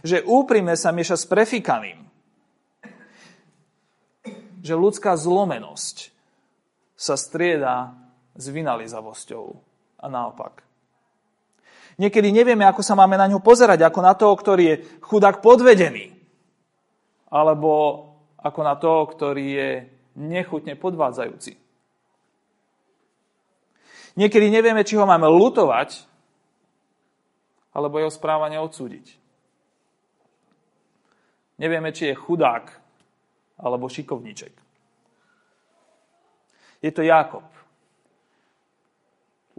že 0.00 0.24
úprimné 0.24 0.74
sa 0.78 0.94
mieša 0.94 1.16
s 1.20 1.24
prefikaným. 1.28 2.00
Že 4.60 4.74
ľudská 4.76 5.16
zlomenosť 5.16 6.12
sa 6.96 7.16
strieda 7.16 7.96
s 8.36 8.48
vynalizavosťou 8.52 9.44
a 10.00 10.06
naopak. 10.08 10.64
Niekedy 12.00 12.32
nevieme, 12.32 12.64
ako 12.64 12.80
sa 12.80 12.96
máme 12.96 13.20
na 13.20 13.28
ňu 13.28 13.44
pozerať, 13.44 13.84
ako 13.84 14.00
na 14.00 14.16
toho, 14.16 14.32
ktorý 14.32 14.64
je 14.64 14.76
chudák 15.04 15.44
podvedený, 15.44 16.16
alebo 17.28 18.04
ako 18.40 18.60
na 18.64 18.74
toho, 18.80 19.04
ktorý 19.04 19.46
je 19.52 19.70
nechutne 20.16 20.80
podvádzajúci. 20.80 21.60
Niekedy 24.16 24.46
nevieme, 24.48 24.80
či 24.80 24.96
ho 24.96 25.04
máme 25.04 25.28
lutovať, 25.28 26.08
alebo 27.76 28.00
jeho 28.00 28.10
správanie 28.10 28.56
odsúdiť. 28.56 29.19
Nevieme, 31.60 31.92
či 31.92 32.08
je 32.08 32.16
chudák 32.16 32.72
alebo 33.60 33.92
šikovníček. 33.92 34.56
Je 36.80 36.88
to 36.88 37.04
Jakob. 37.04 37.44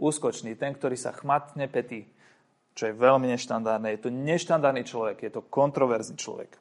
Úskočný, 0.02 0.58
ten, 0.58 0.74
ktorý 0.74 0.98
sa 0.98 1.14
chmatne 1.14 1.70
petí, 1.70 2.10
čo 2.74 2.90
je 2.90 2.98
veľmi 2.98 3.30
neštandardné. 3.30 3.94
Je 3.94 4.02
to 4.02 4.10
neštandardný 4.10 4.82
človek, 4.82 5.22
je 5.22 5.30
to 5.30 5.46
kontroverzný 5.46 6.18
človek. 6.18 6.58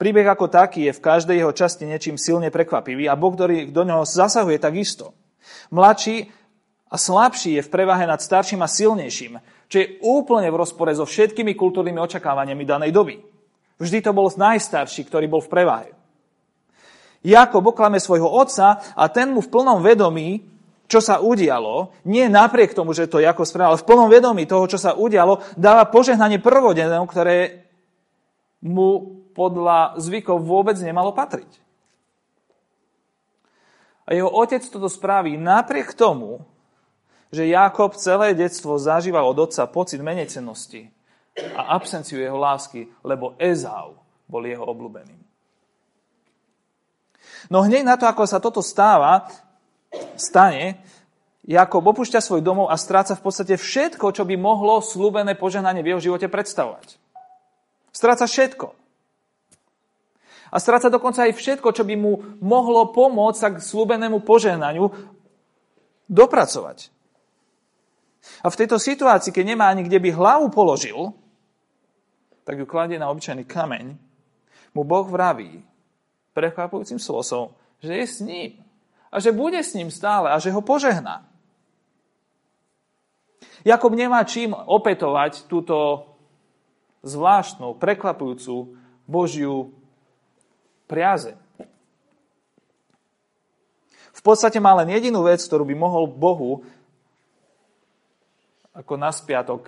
Príbeh 0.00 0.24
ako 0.24 0.48
taký 0.48 0.88
je 0.88 0.96
v 0.96 1.04
každej 1.04 1.36
jeho 1.44 1.52
časti 1.52 1.84
niečím 1.84 2.16
silne 2.16 2.48
prekvapivý 2.48 3.12
a 3.12 3.20
Boh, 3.20 3.36
ktorý 3.36 3.68
do 3.68 3.84
neho 3.84 4.08
zasahuje 4.08 4.56
takisto. 4.56 5.12
Mladší 5.68 6.32
a 6.88 6.96
slabší 6.96 7.60
je 7.60 7.66
v 7.68 7.72
prevahe 7.72 8.08
nad 8.08 8.24
starším 8.24 8.64
a 8.64 8.72
silnejším, 8.72 9.36
čo 9.68 9.76
je 9.76 10.00
úplne 10.00 10.48
v 10.48 10.56
rozpore 10.56 10.96
so 10.96 11.04
všetkými 11.04 11.52
kultúrnymi 11.52 12.00
očakávaniami 12.00 12.64
danej 12.64 12.96
doby. 12.96 13.35
Vždy 13.76 14.00
to 14.00 14.16
bol 14.16 14.32
najstarší, 14.32 15.04
ktorý 15.04 15.28
bol 15.28 15.44
v 15.44 15.52
prevahe. 15.52 15.88
Jakob 17.26 17.66
oklame 17.66 18.00
svojho 18.00 18.28
otca 18.28 18.80
a 18.94 19.04
ten 19.12 19.34
mu 19.34 19.42
v 19.42 19.50
plnom 19.50 19.82
vedomí, 19.82 20.46
čo 20.86 21.02
sa 21.02 21.18
udialo, 21.18 21.90
nie 22.06 22.30
napriek 22.30 22.70
tomu, 22.70 22.94
že 22.94 23.10
to 23.10 23.18
Jakob 23.18 23.42
spravil, 23.42 23.74
ale 23.74 23.82
v 23.82 23.88
plnom 23.90 24.08
vedomí 24.08 24.46
toho, 24.46 24.64
čo 24.70 24.78
sa 24.78 24.94
udialo, 24.94 25.42
dáva 25.58 25.90
požehnanie 25.90 26.38
prvodenému, 26.38 27.04
ktoré 27.10 27.66
mu 28.62 29.18
podľa 29.34 29.98
zvykov 29.98 30.40
vôbec 30.40 30.78
nemalo 30.78 31.10
patriť. 31.12 31.50
A 34.06 34.14
jeho 34.14 34.30
otec 34.30 34.62
toto 34.62 34.86
spraví 34.86 35.34
napriek 35.34 35.92
tomu, 35.98 36.46
že 37.34 37.50
Jakob 37.50 37.98
celé 37.98 38.38
detstvo 38.38 38.78
zažíval 38.78 39.26
od 39.26 39.50
otca 39.50 39.66
pocit 39.66 39.98
menecenosti 39.98 40.95
a 41.36 41.76
absenciu 41.76 42.20
jeho 42.20 42.36
lásky, 42.36 42.88
lebo 43.04 43.36
Ezau 43.36 44.00
bol 44.24 44.42
jeho 44.44 44.64
obľúbeným. 44.64 45.20
No 47.52 47.62
hneď 47.62 47.84
na 47.84 47.94
to, 48.00 48.08
ako 48.08 48.24
sa 48.24 48.40
toto 48.40 48.64
stáva, 48.64 49.28
stane, 50.16 50.80
Jakob 51.46 51.86
opúšťa 51.86 52.18
svoj 52.18 52.42
domov 52.42 52.74
a 52.74 52.74
stráca 52.74 53.14
v 53.14 53.22
podstate 53.22 53.54
všetko, 53.54 54.10
čo 54.10 54.26
by 54.26 54.34
mohlo 54.34 54.82
slúbené 54.82 55.38
požehnanie 55.38 55.78
v 55.78 55.94
jeho 55.94 56.00
živote 56.10 56.26
predstavovať. 56.26 56.98
Stráca 57.94 58.26
všetko. 58.26 58.74
A 60.50 60.56
stráca 60.58 60.90
dokonca 60.90 61.22
aj 61.22 61.38
všetko, 61.38 61.70
čo 61.70 61.86
by 61.86 61.94
mu 61.94 62.18
mohlo 62.42 62.90
pomôcť 62.90 63.38
sa 63.38 63.48
k 63.54 63.62
slúbenému 63.62 64.26
požehnaniu 64.26 64.90
dopracovať. 66.10 66.90
A 68.42 68.50
v 68.50 68.58
tejto 68.58 68.82
situácii, 68.82 69.30
keď 69.30 69.44
nemá 69.46 69.70
ani 69.70 69.86
kde 69.86 70.02
by 70.02 70.10
hlavu 70.18 70.50
položil, 70.50 71.14
tak 72.46 72.62
ju 72.62 72.66
kladie 72.66 72.94
na 72.94 73.10
obyčajný 73.10 73.42
kameň, 73.42 73.98
mu 74.70 74.86
Boh 74.86 75.10
vraví 75.10 75.66
prekvapujúcim 76.30 77.02
slosom, 77.02 77.50
že 77.82 77.92
je 77.96 78.06
s 78.06 78.18
ním 78.22 78.62
a 79.10 79.18
že 79.18 79.34
bude 79.34 79.58
s 79.58 79.74
ním 79.74 79.90
stále 79.90 80.30
a 80.30 80.38
že 80.38 80.54
ho 80.54 80.62
požehná. 80.62 81.26
Jakob 83.66 83.90
nemá 83.98 84.22
čím 84.22 84.54
opetovať 84.54 85.50
túto 85.50 86.06
zvláštnu, 87.02 87.74
prekvapujúcu 87.82 88.78
Božiu 89.10 89.74
priaze. 90.86 91.34
V 94.14 94.22
podstate 94.22 94.62
má 94.62 94.70
len 94.78 94.94
jedinú 94.94 95.26
vec, 95.26 95.42
ktorú 95.42 95.66
by 95.66 95.74
mohol 95.74 96.06
Bohu 96.06 96.62
ako 98.70 98.94
na 98.94 99.10
spiatok 99.10 99.66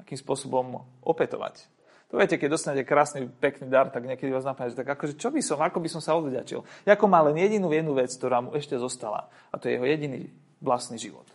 akým 0.00 0.18
spôsobom 0.18 0.84
opetovať. 1.02 1.68
To 2.06 2.22
viete, 2.22 2.38
keď 2.38 2.54
dostanete 2.54 2.86
krásny, 2.86 3.26
pekný 3.26 3.66
dar, 3.66 3.90
tak 3.90 4.06
niekedy 4.06 4.30
vás 4.30 4.46
napadne, 4.46 4.70
že 4.70 4.78
tak 4.78 4.94
akože 4.94 5.18
čo 5.18 5.34
by 5.34 5.42
som, 5.42 5.58
ako 5.58 5.82
by 5.82 5.88
som 5.90 5.98
sa 5.98 6.14
odvďačil. 6.14 6.62
Jako 6.86 7.04
má 7.10 7.18
len 7.26 7.34
jedinú 7.34 7.74
jednu 7.74 7.98
vec, 7.98 8.14
ktorá 8.14 8.38
mu 8.38 8.54
ešte 8.54 8.78
zostala. 8.78 9.26
A 9.50 9.58
to 9.58 9.66
je 9.66 9.74
jeho 9.74 9.86
jediný 9.90 10.30
vlastný 10.62 11.02
život. 11.02 11.26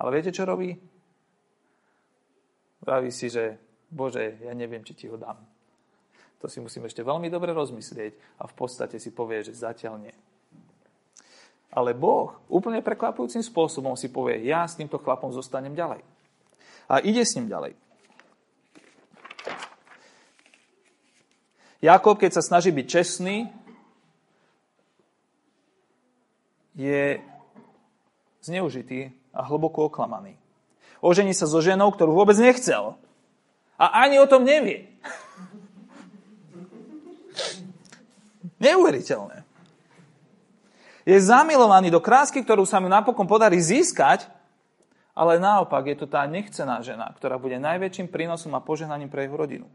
Ale 0.00 0.08
viete, 0.16 0.32
čo 0.32 0.48
robí? 0.48 0.72
Praví 2.80 3.12
si, 3.12 3.28
že 3.28 3.60
Bože, 3.92 4.40
ja 4.40 4.56
neviem, 4.56 4.80
či 4.80 4.96
ti 4.96 5.06
ho 5.08 5.20
dám. 5.20 5.36
To 6.40 6.48
si 6.48 6.60
musím 6.60 6.88
ešte 6.88 7.04
veľmi 7.04 7.28
dobre 7.28 7.52
rozmyslieť 7.52 8.40
a 8.40 8.48
v 8.48 8.54
podstate 8.56 8.96
si 8.96 9.12
povie, 9.12 9.44
že 9.44 9.56
zatiaľ 9.56 10.00
nie. 10.00 10.14
Ale 11.76 11.92
Boh 11.92 12.40
úplne 12.48 12.80
prekvapujúcim 12.80 13.44
spôsobom 13.44 14.00
si 14.00 14.08
povie, 14.08 14.48
ja 14.48 14.64
s 14.64 14.80
týmto 14.80 14.96
chlapom 14.96 15.28
zostanem 15.28 15.76
ďalej. 15.76 16.15
A 16.86 17.02
ide 17.02 17.26
s 17.26 17.34
ním 17.34 17.50
ďalej. 17.50 17.74
Jakob, 21.82 22.18
keď 22.18 22.32
sa 22.40 22.42
snaží 22.42 22.72
byť 22.72 22.88
čestný, 22.88 23.52
je 26.76 27.20
zneužitý 28.42 29.12
a 29.34 29.42
hlboko 29.44 29.84
oklamaný. 29.90 30.38
Ožení 31.00 31.34
sa 31.34 31.46
so 31.46 31.60
ženou, 31.60 31.90
ktorú 31.92 32.12
vôbec 32.16 32.38
nechcel. 32.38 32.96
A 33.76 33.86
ani 34.06 34.18
o 34.18 34.26
tom 34.26 34.44
nevie. 34.44 34.88
Neuveriteľné. 38.64 39.44
Je 41.06 41.20
zamilovaný 41.22 41.90
do 41.92 42.00
krásky, 42.02 42.42
ktorú 42.42 42.66
sa 42.66 42.80
mu 42.82 42.88
napokon 42.90 43.26
podarí 43.28 43.60
získať, 43.60 44.26
ale 45.16 45.40
naopak 45.40 45.88
je 45.88 45.96
to 45.96 46.06
tá 46.06 46.28
nechcená 46.28 46.84
žena, 46.84 47.08
ktorá 47.16 47.40
bude 47.40 47.56
najväčším 47.56 48.12
prínosom 48.12 48.52
a 48.52 48.60
požehnaním 48.60 49.08
pre 49.08 49.24
jeho 49.24 49.40
rodinu. 49.40 49.66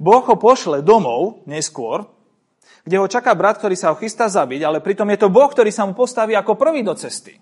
Boh 0.00 0.24
ho 0.24 0.34
pošle 0.40 0.80
domov 0.80 1.44
neskôr, 1.44 2.08
kde 2.82 2.96
ho 2.98 3.06
čaká 3.06 3.36
brat, 3.36 3.60
ktorý 3.60 3.76
sa 3.76 3.92
ho 3.92 4.00
chystá 4.00 4.26
zabiť, 4.32 4.64
ale 4.64 4.80
pritom 4.80 5.06
je 5.12 5.20
to 5.20 5.28
Boh, 5.28 5.46
ktorý 5.46 5.68
sa 5.68 5.84
mu 5.84 5.92
postaví 5.92 6.32
ako 6.32 6.56
prvý 6.56 6.80
do 6.80 6.96
cesty 6.96 7.38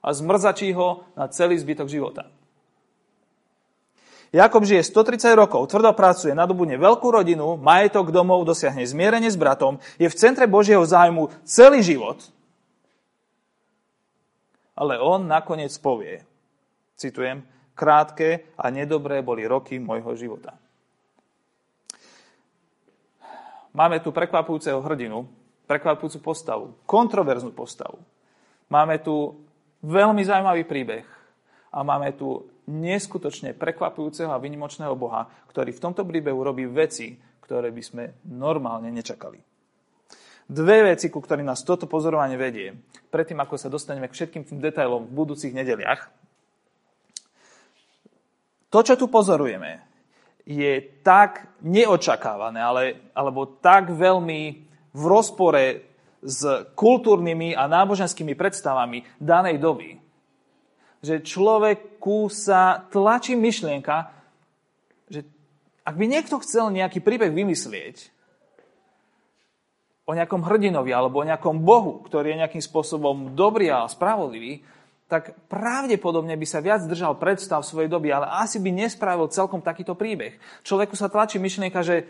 a 0.00 0.08
zmrzačí 0.10 0.72
ho 0.72 1.04
na 1.14 1.28
celý 1.28 1.60
zbytok 1.60 1.86
života. 1.86 2.24
Jakob 4.30 4.62
žije 4.62 4.86
130 4.86 5.34
rokov, 5.34 5.66
tvrdo 5.66 5.90
pracuje, 5.90 6.30
nadobudne 6.38 6.78
veľkú 6.78 7.10
rodinu, 7.10 7.58
majetok 7.58 8.14
domov, 8.14 8.46
dosiahne 8.46 8.86
zmierenie 8.86 9.26
s 9.26 9.34
bratom, 9.34 9.82
je 9.98 10.06
v 10.06 10.14
centre 10.14 10.46
Božieho 10.46 10.86
zájmu 10.86 11.34
celý 11.42 11.82
život. 11.82 12.22
Ale 14.80 14.96
on 14.96 15.28
nakoniec 15.28 15.76
povie, 15.76 16.24
citujem, 16.96 17.44
krátke 17.76 18.56
a 18.56 18.72
nedobré 18.72 19.20
boli 19.20 19.44
roky 19.44 19.76
môjho 19.76 20.16
života. 20.16 20.56
Máme 23.76 24.02
tu 24.02 24.10
prekvapujúceho 24.10 24.82
hrdinu, 24.82 25.28
prekvapujúcu 25.68 26.18
postavu, 26.24 26.74
kontroverznú 26.88 27.54
postavu. 27.54 28.02
Máme 28.66 28.98
tu 28.98 29.38
veľmi 29.86 30.24
zaujímavý 30.26 30.66
príbeh 30.66 31.06
a 31.70 31.86
máme 31.86 32.10
tu 32.18 32.50
neskutočne 32.66 33.54
prekvapujúceho 33.54 34.30
a 34.30 34.42
vynimočného 34.42 34.94
Boha, 34.98 35.30
ktorý 35.50 35.70
v 35.70 35.82
tomto 35.82 36.02
príbehu 36.02 36.42
robí 36.42 36.66
veci, 36.66 37.14
ktoré 37.46 37.70
by 37.70 37.82
sme 37.82 38.04
normálne 38.30 38.90
nečakali. 38.90 39.49
Dve 40.50 40.82
veci, 40.82 41.06
ku 41.14 41.22
ktorým 41.22 41.46
nás 41.46 41.62
toto 41.62 41.86
pozorovanie 41.86 42.34
vedie, 42.34 42.74
predtým 43.14 43.38
ako 43.38 43.54
sa 43.54 43.70
dostaneme 43.70 44.10
k 44.10 44.16
všetkým 44.18 44.42
tým 44.42 44.58
detailom 44.58 45.06
v 45.06 45.14
budúcich 45.14 45.54
nedeliach. 45.54 46.10
To, 48.74 48.82
čo 48.82 48.98
tu 48.98 49.06
pozorujeme, 49.06 49.78
je 50.42 50.82
tak 51.06 51.54
neočakávané, 51.62 52.58
ale, 52.58 52.82
alebo 53.14 53.46
tak 53.62 53.94
veľmi 53.94 54.42
v 54.90 55.02
rozpore 55.06 55.86
s 56.18 56.42
kultúrnymi 56.74 57.54
a 57.54 57.70
náboženskými 57.70 58.34
predstavami 58.34 59.06
danej 59.22 59.62
doby, 59.62 60.02
že 60.98 61.22
človeku 61.22 62.26
sa 62.26 62.90
tlačí 62.90 63.38
myšlienka, 63.38 64.10
že 65.06 65.22
ak 65.86 65.94
by 65.94 66.06
niekto 66.10 66.42
chcel 66.42 66.74
nejaký 66.74 66.98
príbeh 66.98 67.30
vymyslieť 67.30 68.18
o 70.06 70.12
nejakom 70.16 70.42
hrdinovi 70.42 70.90
alebo 70.90 71.20
o 71.20 71.28
nejakom 71.28 71.62
bohu, 71.62 72.02
ktorý 72.04 72.34
je 72.34 72.40
nejakým 72.46 72.64
spôsobom 72.64 73.36
dobrý 73.36 73.70
a 73.70 73.86
spravodlivý, 73.86 74.64
tak 75.10 75.34
pravdepodobne 75.50 76.38
by 76.38 76.46
sa 76.46 76.62
viac 76.62 76.86
držal 76.86 77.18
predstav 77.18 77.66
svojej 77.66 77.90
doby, 77.90 78.14
ale 78.14 78.30
asi 78.30 78.62
by 78.62 78.70
nespravil 78.70 79.26
celkom 79.26 79.58
takýto 79.58 79.98
príbeh. 79.98 80.38
Človeku 80.62 80.94
sa 80.94 81.10
tlačí 81.10 81.42
myšlienka, 81.42 81.82
že 81.82 82.06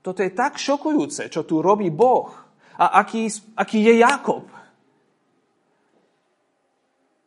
toto 0.00 0.24
je 0.24 0.32
tak 0.32 0.56
šokujúce, 0.56 1.28
čo 1.28 1.44
tu 1.44 1.60
robí 1.60 1.92
Boh 1.92 2.32
a 2.80 3.04
aký, 3.04 3.28
aký 3.52 3.84
je 3.84 3.94
Jakob, 4.00 4.48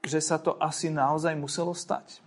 že 0.02 0.17
sa 0.17 0.41
to 0.41 0.58
asi 0.58 0.89
naozaj 0.89 1.38
muselo 1.38 1.78
stať. 1.78 2.17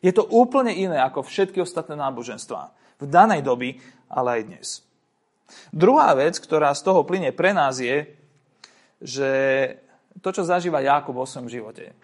Je 0.00 0.10
to 0.16 0.24
úplne 0.24 0.72
iné 0.72 0.96
ako 0.96 1.28
všetky 1.28 1.60
ostatné 1.60 1.92
náboženstvá 2.00 2.72
v 2.98 3.04
danej 3.04 3.44
doby, 3.44 3.76
ale 4.08 4.40
aj 4.40 4.42
dnes. 4.48 4.68
Druhá 5.72 6.12
vec, 6.12 6.36
ktorá 6.36 6.72
z 6.76 6.84
toho 6.84 7.04
plyne 7.08 7.32
pre 7.32 7.56
nás 7.56 7.80
je, 7.80 8.04
že 9.00 9.30
to, 10.18 10.34
čo 10.34 10.42
zažíva 10.42 10.82
Jákob 10.82 11.14
vo 11.14 11.26
svojom 11.26 11.48
živote. 11.48 11.94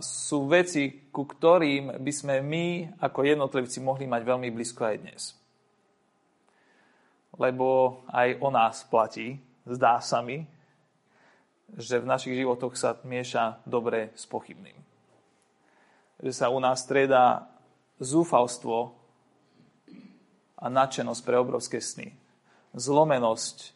Sú 0.00 0.46
veci, 0.46 1.10
ku 1.10 1.26
ktorým 1.26 1.98
by 1.98 2.12
sme 2.14 2.38
my 2.40 2.66
ako 3.02 3.26
jednotlivci 3.26 3.82
mohli 3.82 4.06
mať 4.06 4.22
veľmi 4.22 4.48
blízko 4.52 4.82
aj 4.86 4.96
dnes. 5.00 5.22
Lebo 7.40 8.00
aj 8.12 8.36
o 8.38 8.48
nás 8.52 8.84
platí, 8.84 9.40
zdá 9.64 9.98
sa 10.04 10.20
mi, 10.20 10.44
že 11.74 12.02
v 12.02 12.10
našich 12.10 12.34
životoch 12.36 12.74
sa 12.76 12.98
mieša 13.02 13.62
dobre 13.64 14.12
s 14.18 14.26
pochybným. 14.26 14.76
Že 16.20 16.32
sa 16.34 16.46
u 16.52 16.58
nás 16.60 16.84
strieda 16.84 17.48
zúfalstvo 17.96 18.99
a 20.60 20.66
nadšenosť 20.68 21.22
pre 21.24 21.40
obrovské 21.40 21.80
sny. 21.80 22.12
Zlomenosť 22.76 23.72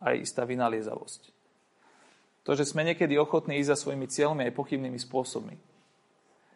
aj 0.00 0.14
istá 0.22 0.46
vynaliezavosť. 0.46 1.30
To, 2.42 2.58
že 2.58 2.66
sme 2.66 2.82
niekedy 2.82 3.14
ochotní 3.18 3.62
ísť 3.62 3.70
za 3.74 3.80
svojimi 3.86 4.06
cieľmi 4.10 4.42
aj 4.50 4.58
pochybnými 4.58 4.98
spôsobmi. 4.98 5.54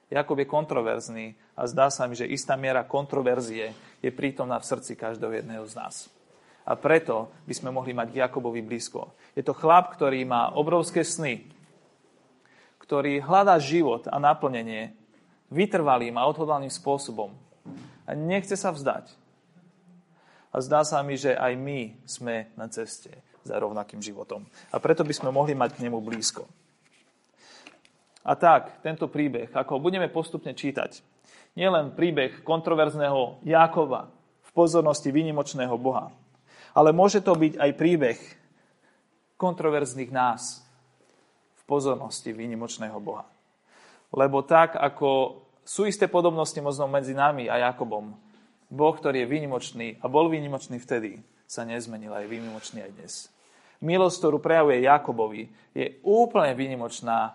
Jakob 0.07 0.39
je 0.39 0.47
kontroverzný 0.47 1.27
a 1.59 1.67
zdá 1.67 1.91
sa 1.91 2.07
mi, 2.07 2.15
že 2.15 2.31
istá 2.31 2.55
miera 2.55 2.87
kontroverzie 2.87 3.75
je 4.03 4.11
prítomná 4.15 4.59
v 4.62 4.69
srdci 4.71 4.95
každého 4.95 5.43
jedného 5.43 5.67
z 5.67 5.75
nás. 5.75 5.97
A 6.67 6.75
preto 6.75 7.31
by 7.47 7.55
sme 7.55 7.71
mohli 7.71 7.95
mať 7.95 8.11
k 8.11 8.21
Jakobovi 8.27 8.62
blízko. 8.62 9.15
Je 9.39 9.43
to 9.43 9.55
chlap, 9.55 9.95
ktorý 9.95 10.27
má 10.27 10.51
obrovské 10.55 11.07
sny, 11.07 11.47
ktorý 12.83 13.23
hľadá 13.23 13.59
život 13.59 14.07
a 14.11 14.19
naplnenie 14.19 14.95
vytrvalým 15.51 16.19
a 16.19 16.27
odhodlaným 16.27 16.71
spôsobom. 16.71 17.35
A 18.07 18.14
nechce 18.14 18.55
sa 18.55 18.71
vzdať. 18.71 19.11
A 20.55 20.57
zdá 20.62 20.87
sa 20.87 21.03
mi, 21.03 21.19
že 21.19 21.37
aj 21.37 21.53
my 21.59 21.81
sme 22.09 22.49
na 22.57 22.71
ceste 22.71 23.12
za 23.45 23.59
rovnakým 23.59 24.01
životom. 24.01 24.47
A 24.73 24.81
preto 24.81 25.05
by 25.05 25.12
sme 25.12 25.35
mohli 25.35 25.53
mať 25.53 25.77
k 25.77 25.83
nemu 25.85 25.99
blízko. 26.01 26.47
A 28.27 28.35
tak, 28.35 28.83
tento 28.83 29.07
príbeh, 29.07 29.53
ako 29.55 29.79
ho 29.79 29.85
budeme 29.85 30.11
postupne 30.11 30.51
čítať, 30.51 31.03
Nielen 31.57 31.97
príbeh 31.97 32.45
kontroverzného 32.45 33.40
Jákova 33.40 34.12
v 34.45 34.51
pozornosti 34.53 35.09
výnimočného 35.09 35.73
Boha, 35.81 36.12
ale 36.77 36.92
môže 36.92 37.25
to 37.25 37.33
byť 37.33 37.57
aj 37.57 37.71
príbeh 37.81 38.19
kontroverzných 39.40 40.12
nás 40.12 40.61
v 41.57 41.62
pozornosti 41.64 42.37
výnimočného 42.37 43.01
Boha. 43.01 43.25
Lebo 44.12 44.45
tak, 44.45 44.77
ako 44.77 45.40
sú 45.67 45.83
isté 45.91 46.07
podobnosti 46.07 46.57
možno 46.63 46.87
medzi 46.87 47.11
nami 47.11 47.51
a 47.51 47.59
Jakobom, 47.59 48.15
Boh, 48.71 48.95
ktorý 48.95 49.27
je 49.27 49.31
výnimočný 49.31 49.99
a 49.99 50.07
bol 50.07 50.31
výnimočný 50.31 50.79
vtedy, 50.79 51.19
sa 51.43 51.67
nezmenil 51.67 52.15
a 52.15 52.23
je 52.23 52.31
výnimočný 52.31 52.87
aj 52.87 52.93
dnes. 52.95 53.15
Milosť, 53.83 54.17
ktorú 54.23 54.39
prejavuje 54.39 54.87
Jakobovi, 54.87 55.43
je 55.75 55.99
úplne 56.07 56.55
výnimočná 56.55 57.35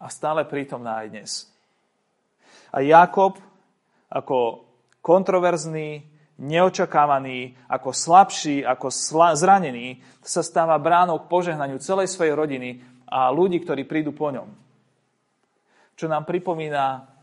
a 0.00 0.06
stále 0.08 0.48
prítomná 0.48 1.04
aj 1.04 1.08
dnes. 1.12 1.30
A 2.72 2.80
Jakob 2.80 3.36
ako 4.08 4.64
kontroverzný, 5.04 6.00
neočakávaný, 6.38 7.56
ako 7.68 7.90
slabší, 7.92 8.64
ako 8.64 8.88
sla- 8.88 9.36
zranený, 9.36 10.00
sa 10.24 10.40
stáva 10.40 10.80
bránou 10.80 11.20
k 11.20 11.28
požehnaniu 11.28 11.76
celej 11.80 12.08
svojej 12.08 12.32
rodiny 12.32 12.80
a 13.08 13.28
ľudí, 13.28 13.60
ktorí 13.60 13.84
prídu 13.84 14.16
po 14.16 14.32
ňom. 14.32 14.48
Čo 15.98 16.06
nám 16.06 16.24
pripomína 16.24 17.17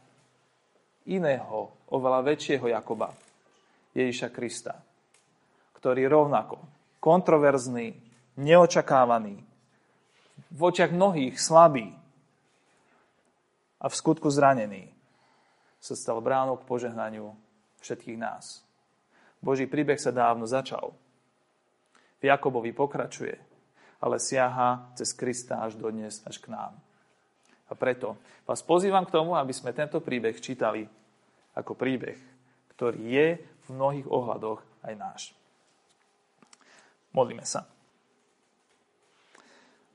iného, 1.06 1.74
oveľa 1.94 2.26
väčšieho 2.26 2.66
Jakoba, 2.70 3.14
Ježiša 3.94 4.30
Krista, 4.34 4.76
ktorý 5.78 6.10
rovnako 6.10 6.58
kontroverzný, 7.00 7.94
neočakávaný, 8.42 9.38
v 10.52 10.60
očiach 10.60 10.92
mnohých 10.92 11.40
slabý 11.40 11.94
a 13.80 13.86
v 13.88 13.94
skutku 13.96 14.28
zranený, 14.28 14.92
sa 15.80 15.94
stal 15.94 16.18
bránou 16.20 16.58
k 16.58 16.68
požehnaniu 16.68 17.38
všetkých 17.86 18.18
nás. 18.18 18.66
Boží 19.38 19.70
príbeh 19.70 20.02
sa 20.02 20.10
dávno 20.10 20.50
začal. 20.50 20.98
V 22.18 22.24
Jakobovi 22.26 22.74
pokračuje, 22.74 23.38
ale 24.02 24.18
siaha 24.18 24.90
cez 24.98 25.14
Krista 25.14 25.62
až 25.62 25.78
do 25.78 25.86
dnes, 25.94 26.26
až 26.26 26.42
k 26.42 26.50
nám. 26.50 26.74
A 27.66 27.74
preto 27.74 28.20
vás 28.46 28.62
pozývam 28.62 29.06
k 29.06 29.14
tomu, 29.14 29.34
aby 29.34 29.54
sme 29.54 29.74
tento 29.74 29.98
príbeh 29.98 30.38
čítali 30.38 30.86
ako 31.58 31.74
príbeh, 31.74 32.20
ktorý 32.78 33.02
je 33.02 33.28
v 33.40 33.68
mnohých 33.74 34.06
ohľadoch 34.06 34.62
aj 34.86 34.94
náš. 34.94 35.22
Modlíme 37.16 37.48
sa. 37.48 37.66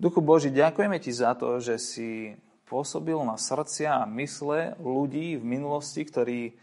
Duchu 0.00 0.24
Boží, 0.24 0.48
ďakujeme 0.48 0.96
Ti 0.96 1.12
za 1.12 1.36
to, 1.36 1.60
že 1.60 1.76
si 1.76 2.32
pôsobil 2.64 3.20
na 3.20 3.36
srdcia 3.36 4.00
a 4.00 4.10
mysle 4.16 4.72
ľudí 4.80 5.36
v 5.36 5.44
minulosti, 5.44 6.00
ktorí, 6.08 6.56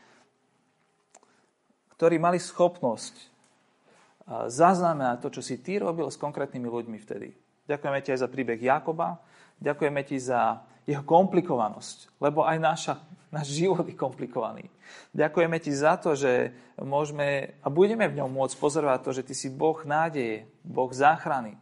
ktorí 1.93 2.15
mali 2.17 2.41
schopnosť 2.41 3.13
zaznamenať 4.49 5.21
to, 5.21 5.29
čo 5.37 5.41
si 5.45 5.61
Ty 5.61 5.85
robil 5.85 6.09
s 6.09 6.17
konkrétnymi 6.17 6.65
ľuďmi 6.65 6.97
vtedy. 6.99 7.37
Ďakujeme 7.69 7.99
Ti 8.01 8.09
aj 8.17 8.19
za 8.25 8.29
príbeh 8.31 8.57
Jakoba, 8.57 9.21
ďakujeme 9.61 10.01
Ti 10.01 10.17
za 10.17 10.65
jeho 10.87 11.03
komplikovanosť, 11.03 12.15
lebo 12.23 12.47
aj 12.47 12.57
naša, 12.63 12.93
náš 13.27 13.51
život 13.51 13.83
je 13.83 13.93
komplikovaný. 13.93 14.71
Ďakujeme 15.11 15.59
ti 15.59 15.75
za 15.75 15.99
to, 15.99 16.15
že 16.15 16.55
môžeme 16.79 17.59
a 17.59 17.67
budeme 17.67 18.07
v 18.07 18.23
ňom 18.23 18.31
môcť 18.31 18.55
pozorovať 18.55 18.99
to, 19.03 19.11
že 19.11 19.25
ty 19.27 19.33
si 19.35 19.51
Boh 19.51 19.75
nádeje, 19.83 20.47
Boh 20.63 20.87
záchrany, 20.87 21.59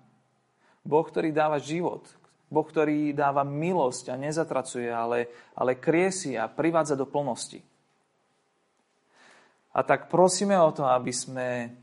Boh, 0.86 1.02
ktorý 1.02 1.34
dáva 1.34 1.58
život, 1.58 2.06
Boh, 2.54 2.62
ktorý 2.62 3.18
dáva 3.18 3.42
milosť 3.42 4.14
a 4.14 4.22
nezatracuje, 4.22 4.86
ale, 4.94 5.34
ale 5.58 5.82
kriesi 5.82 6.38
a 6.38 6.46
privádza 6.46 6.94
do 6.94 7.10
plnosti. 7.10 7.66
A 9.76 9.82
tak 9.82 10.08
prosíme 10.08 10.56
o 10.62 10.70
to, 10.70 10.86
aby 10.86 11.10
sme 11.10 11.74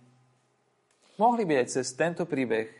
mohli 1.18 1.42
byť 1.42 1.66
cez 1.66 1.92
tento 1.98 2.24
príbeh 2.24 2.70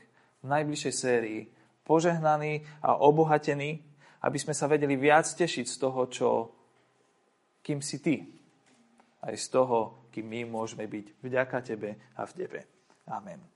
v 0.41 0.47
najbližšej 0.47 0.95
sérii 0.95 1.51
požehnaní 1.83 2.63
a 2.81 2.97
obohatení 2.97 3.92
aby 4.23 4.39
sme 4.39 4.55
sa 4.55 4.71
vedeli 4.71 4.95
viac 4.95 5.27
tešiť 5.27 5.67
z 5.67 5.77
toho, 5.77 6.01
čo, 6.07 6.29
kým 7.61 7.83
si 7.83 7.99
ty. 7.99 8.17
Aj 9.23 9.35
z 9.35 9.47
toho, 9.51 10.09
kým 10.11 10.27
my 10.27 10.41
môžeme 10.47 10.87
byť 10.87 11.23
vďaka 11.23 11.59
tebe 11.63 11.99
a 12.19 12.23
v 12.27 12.33
tebe. 12.35 12.61
Amen. 13.11 13.52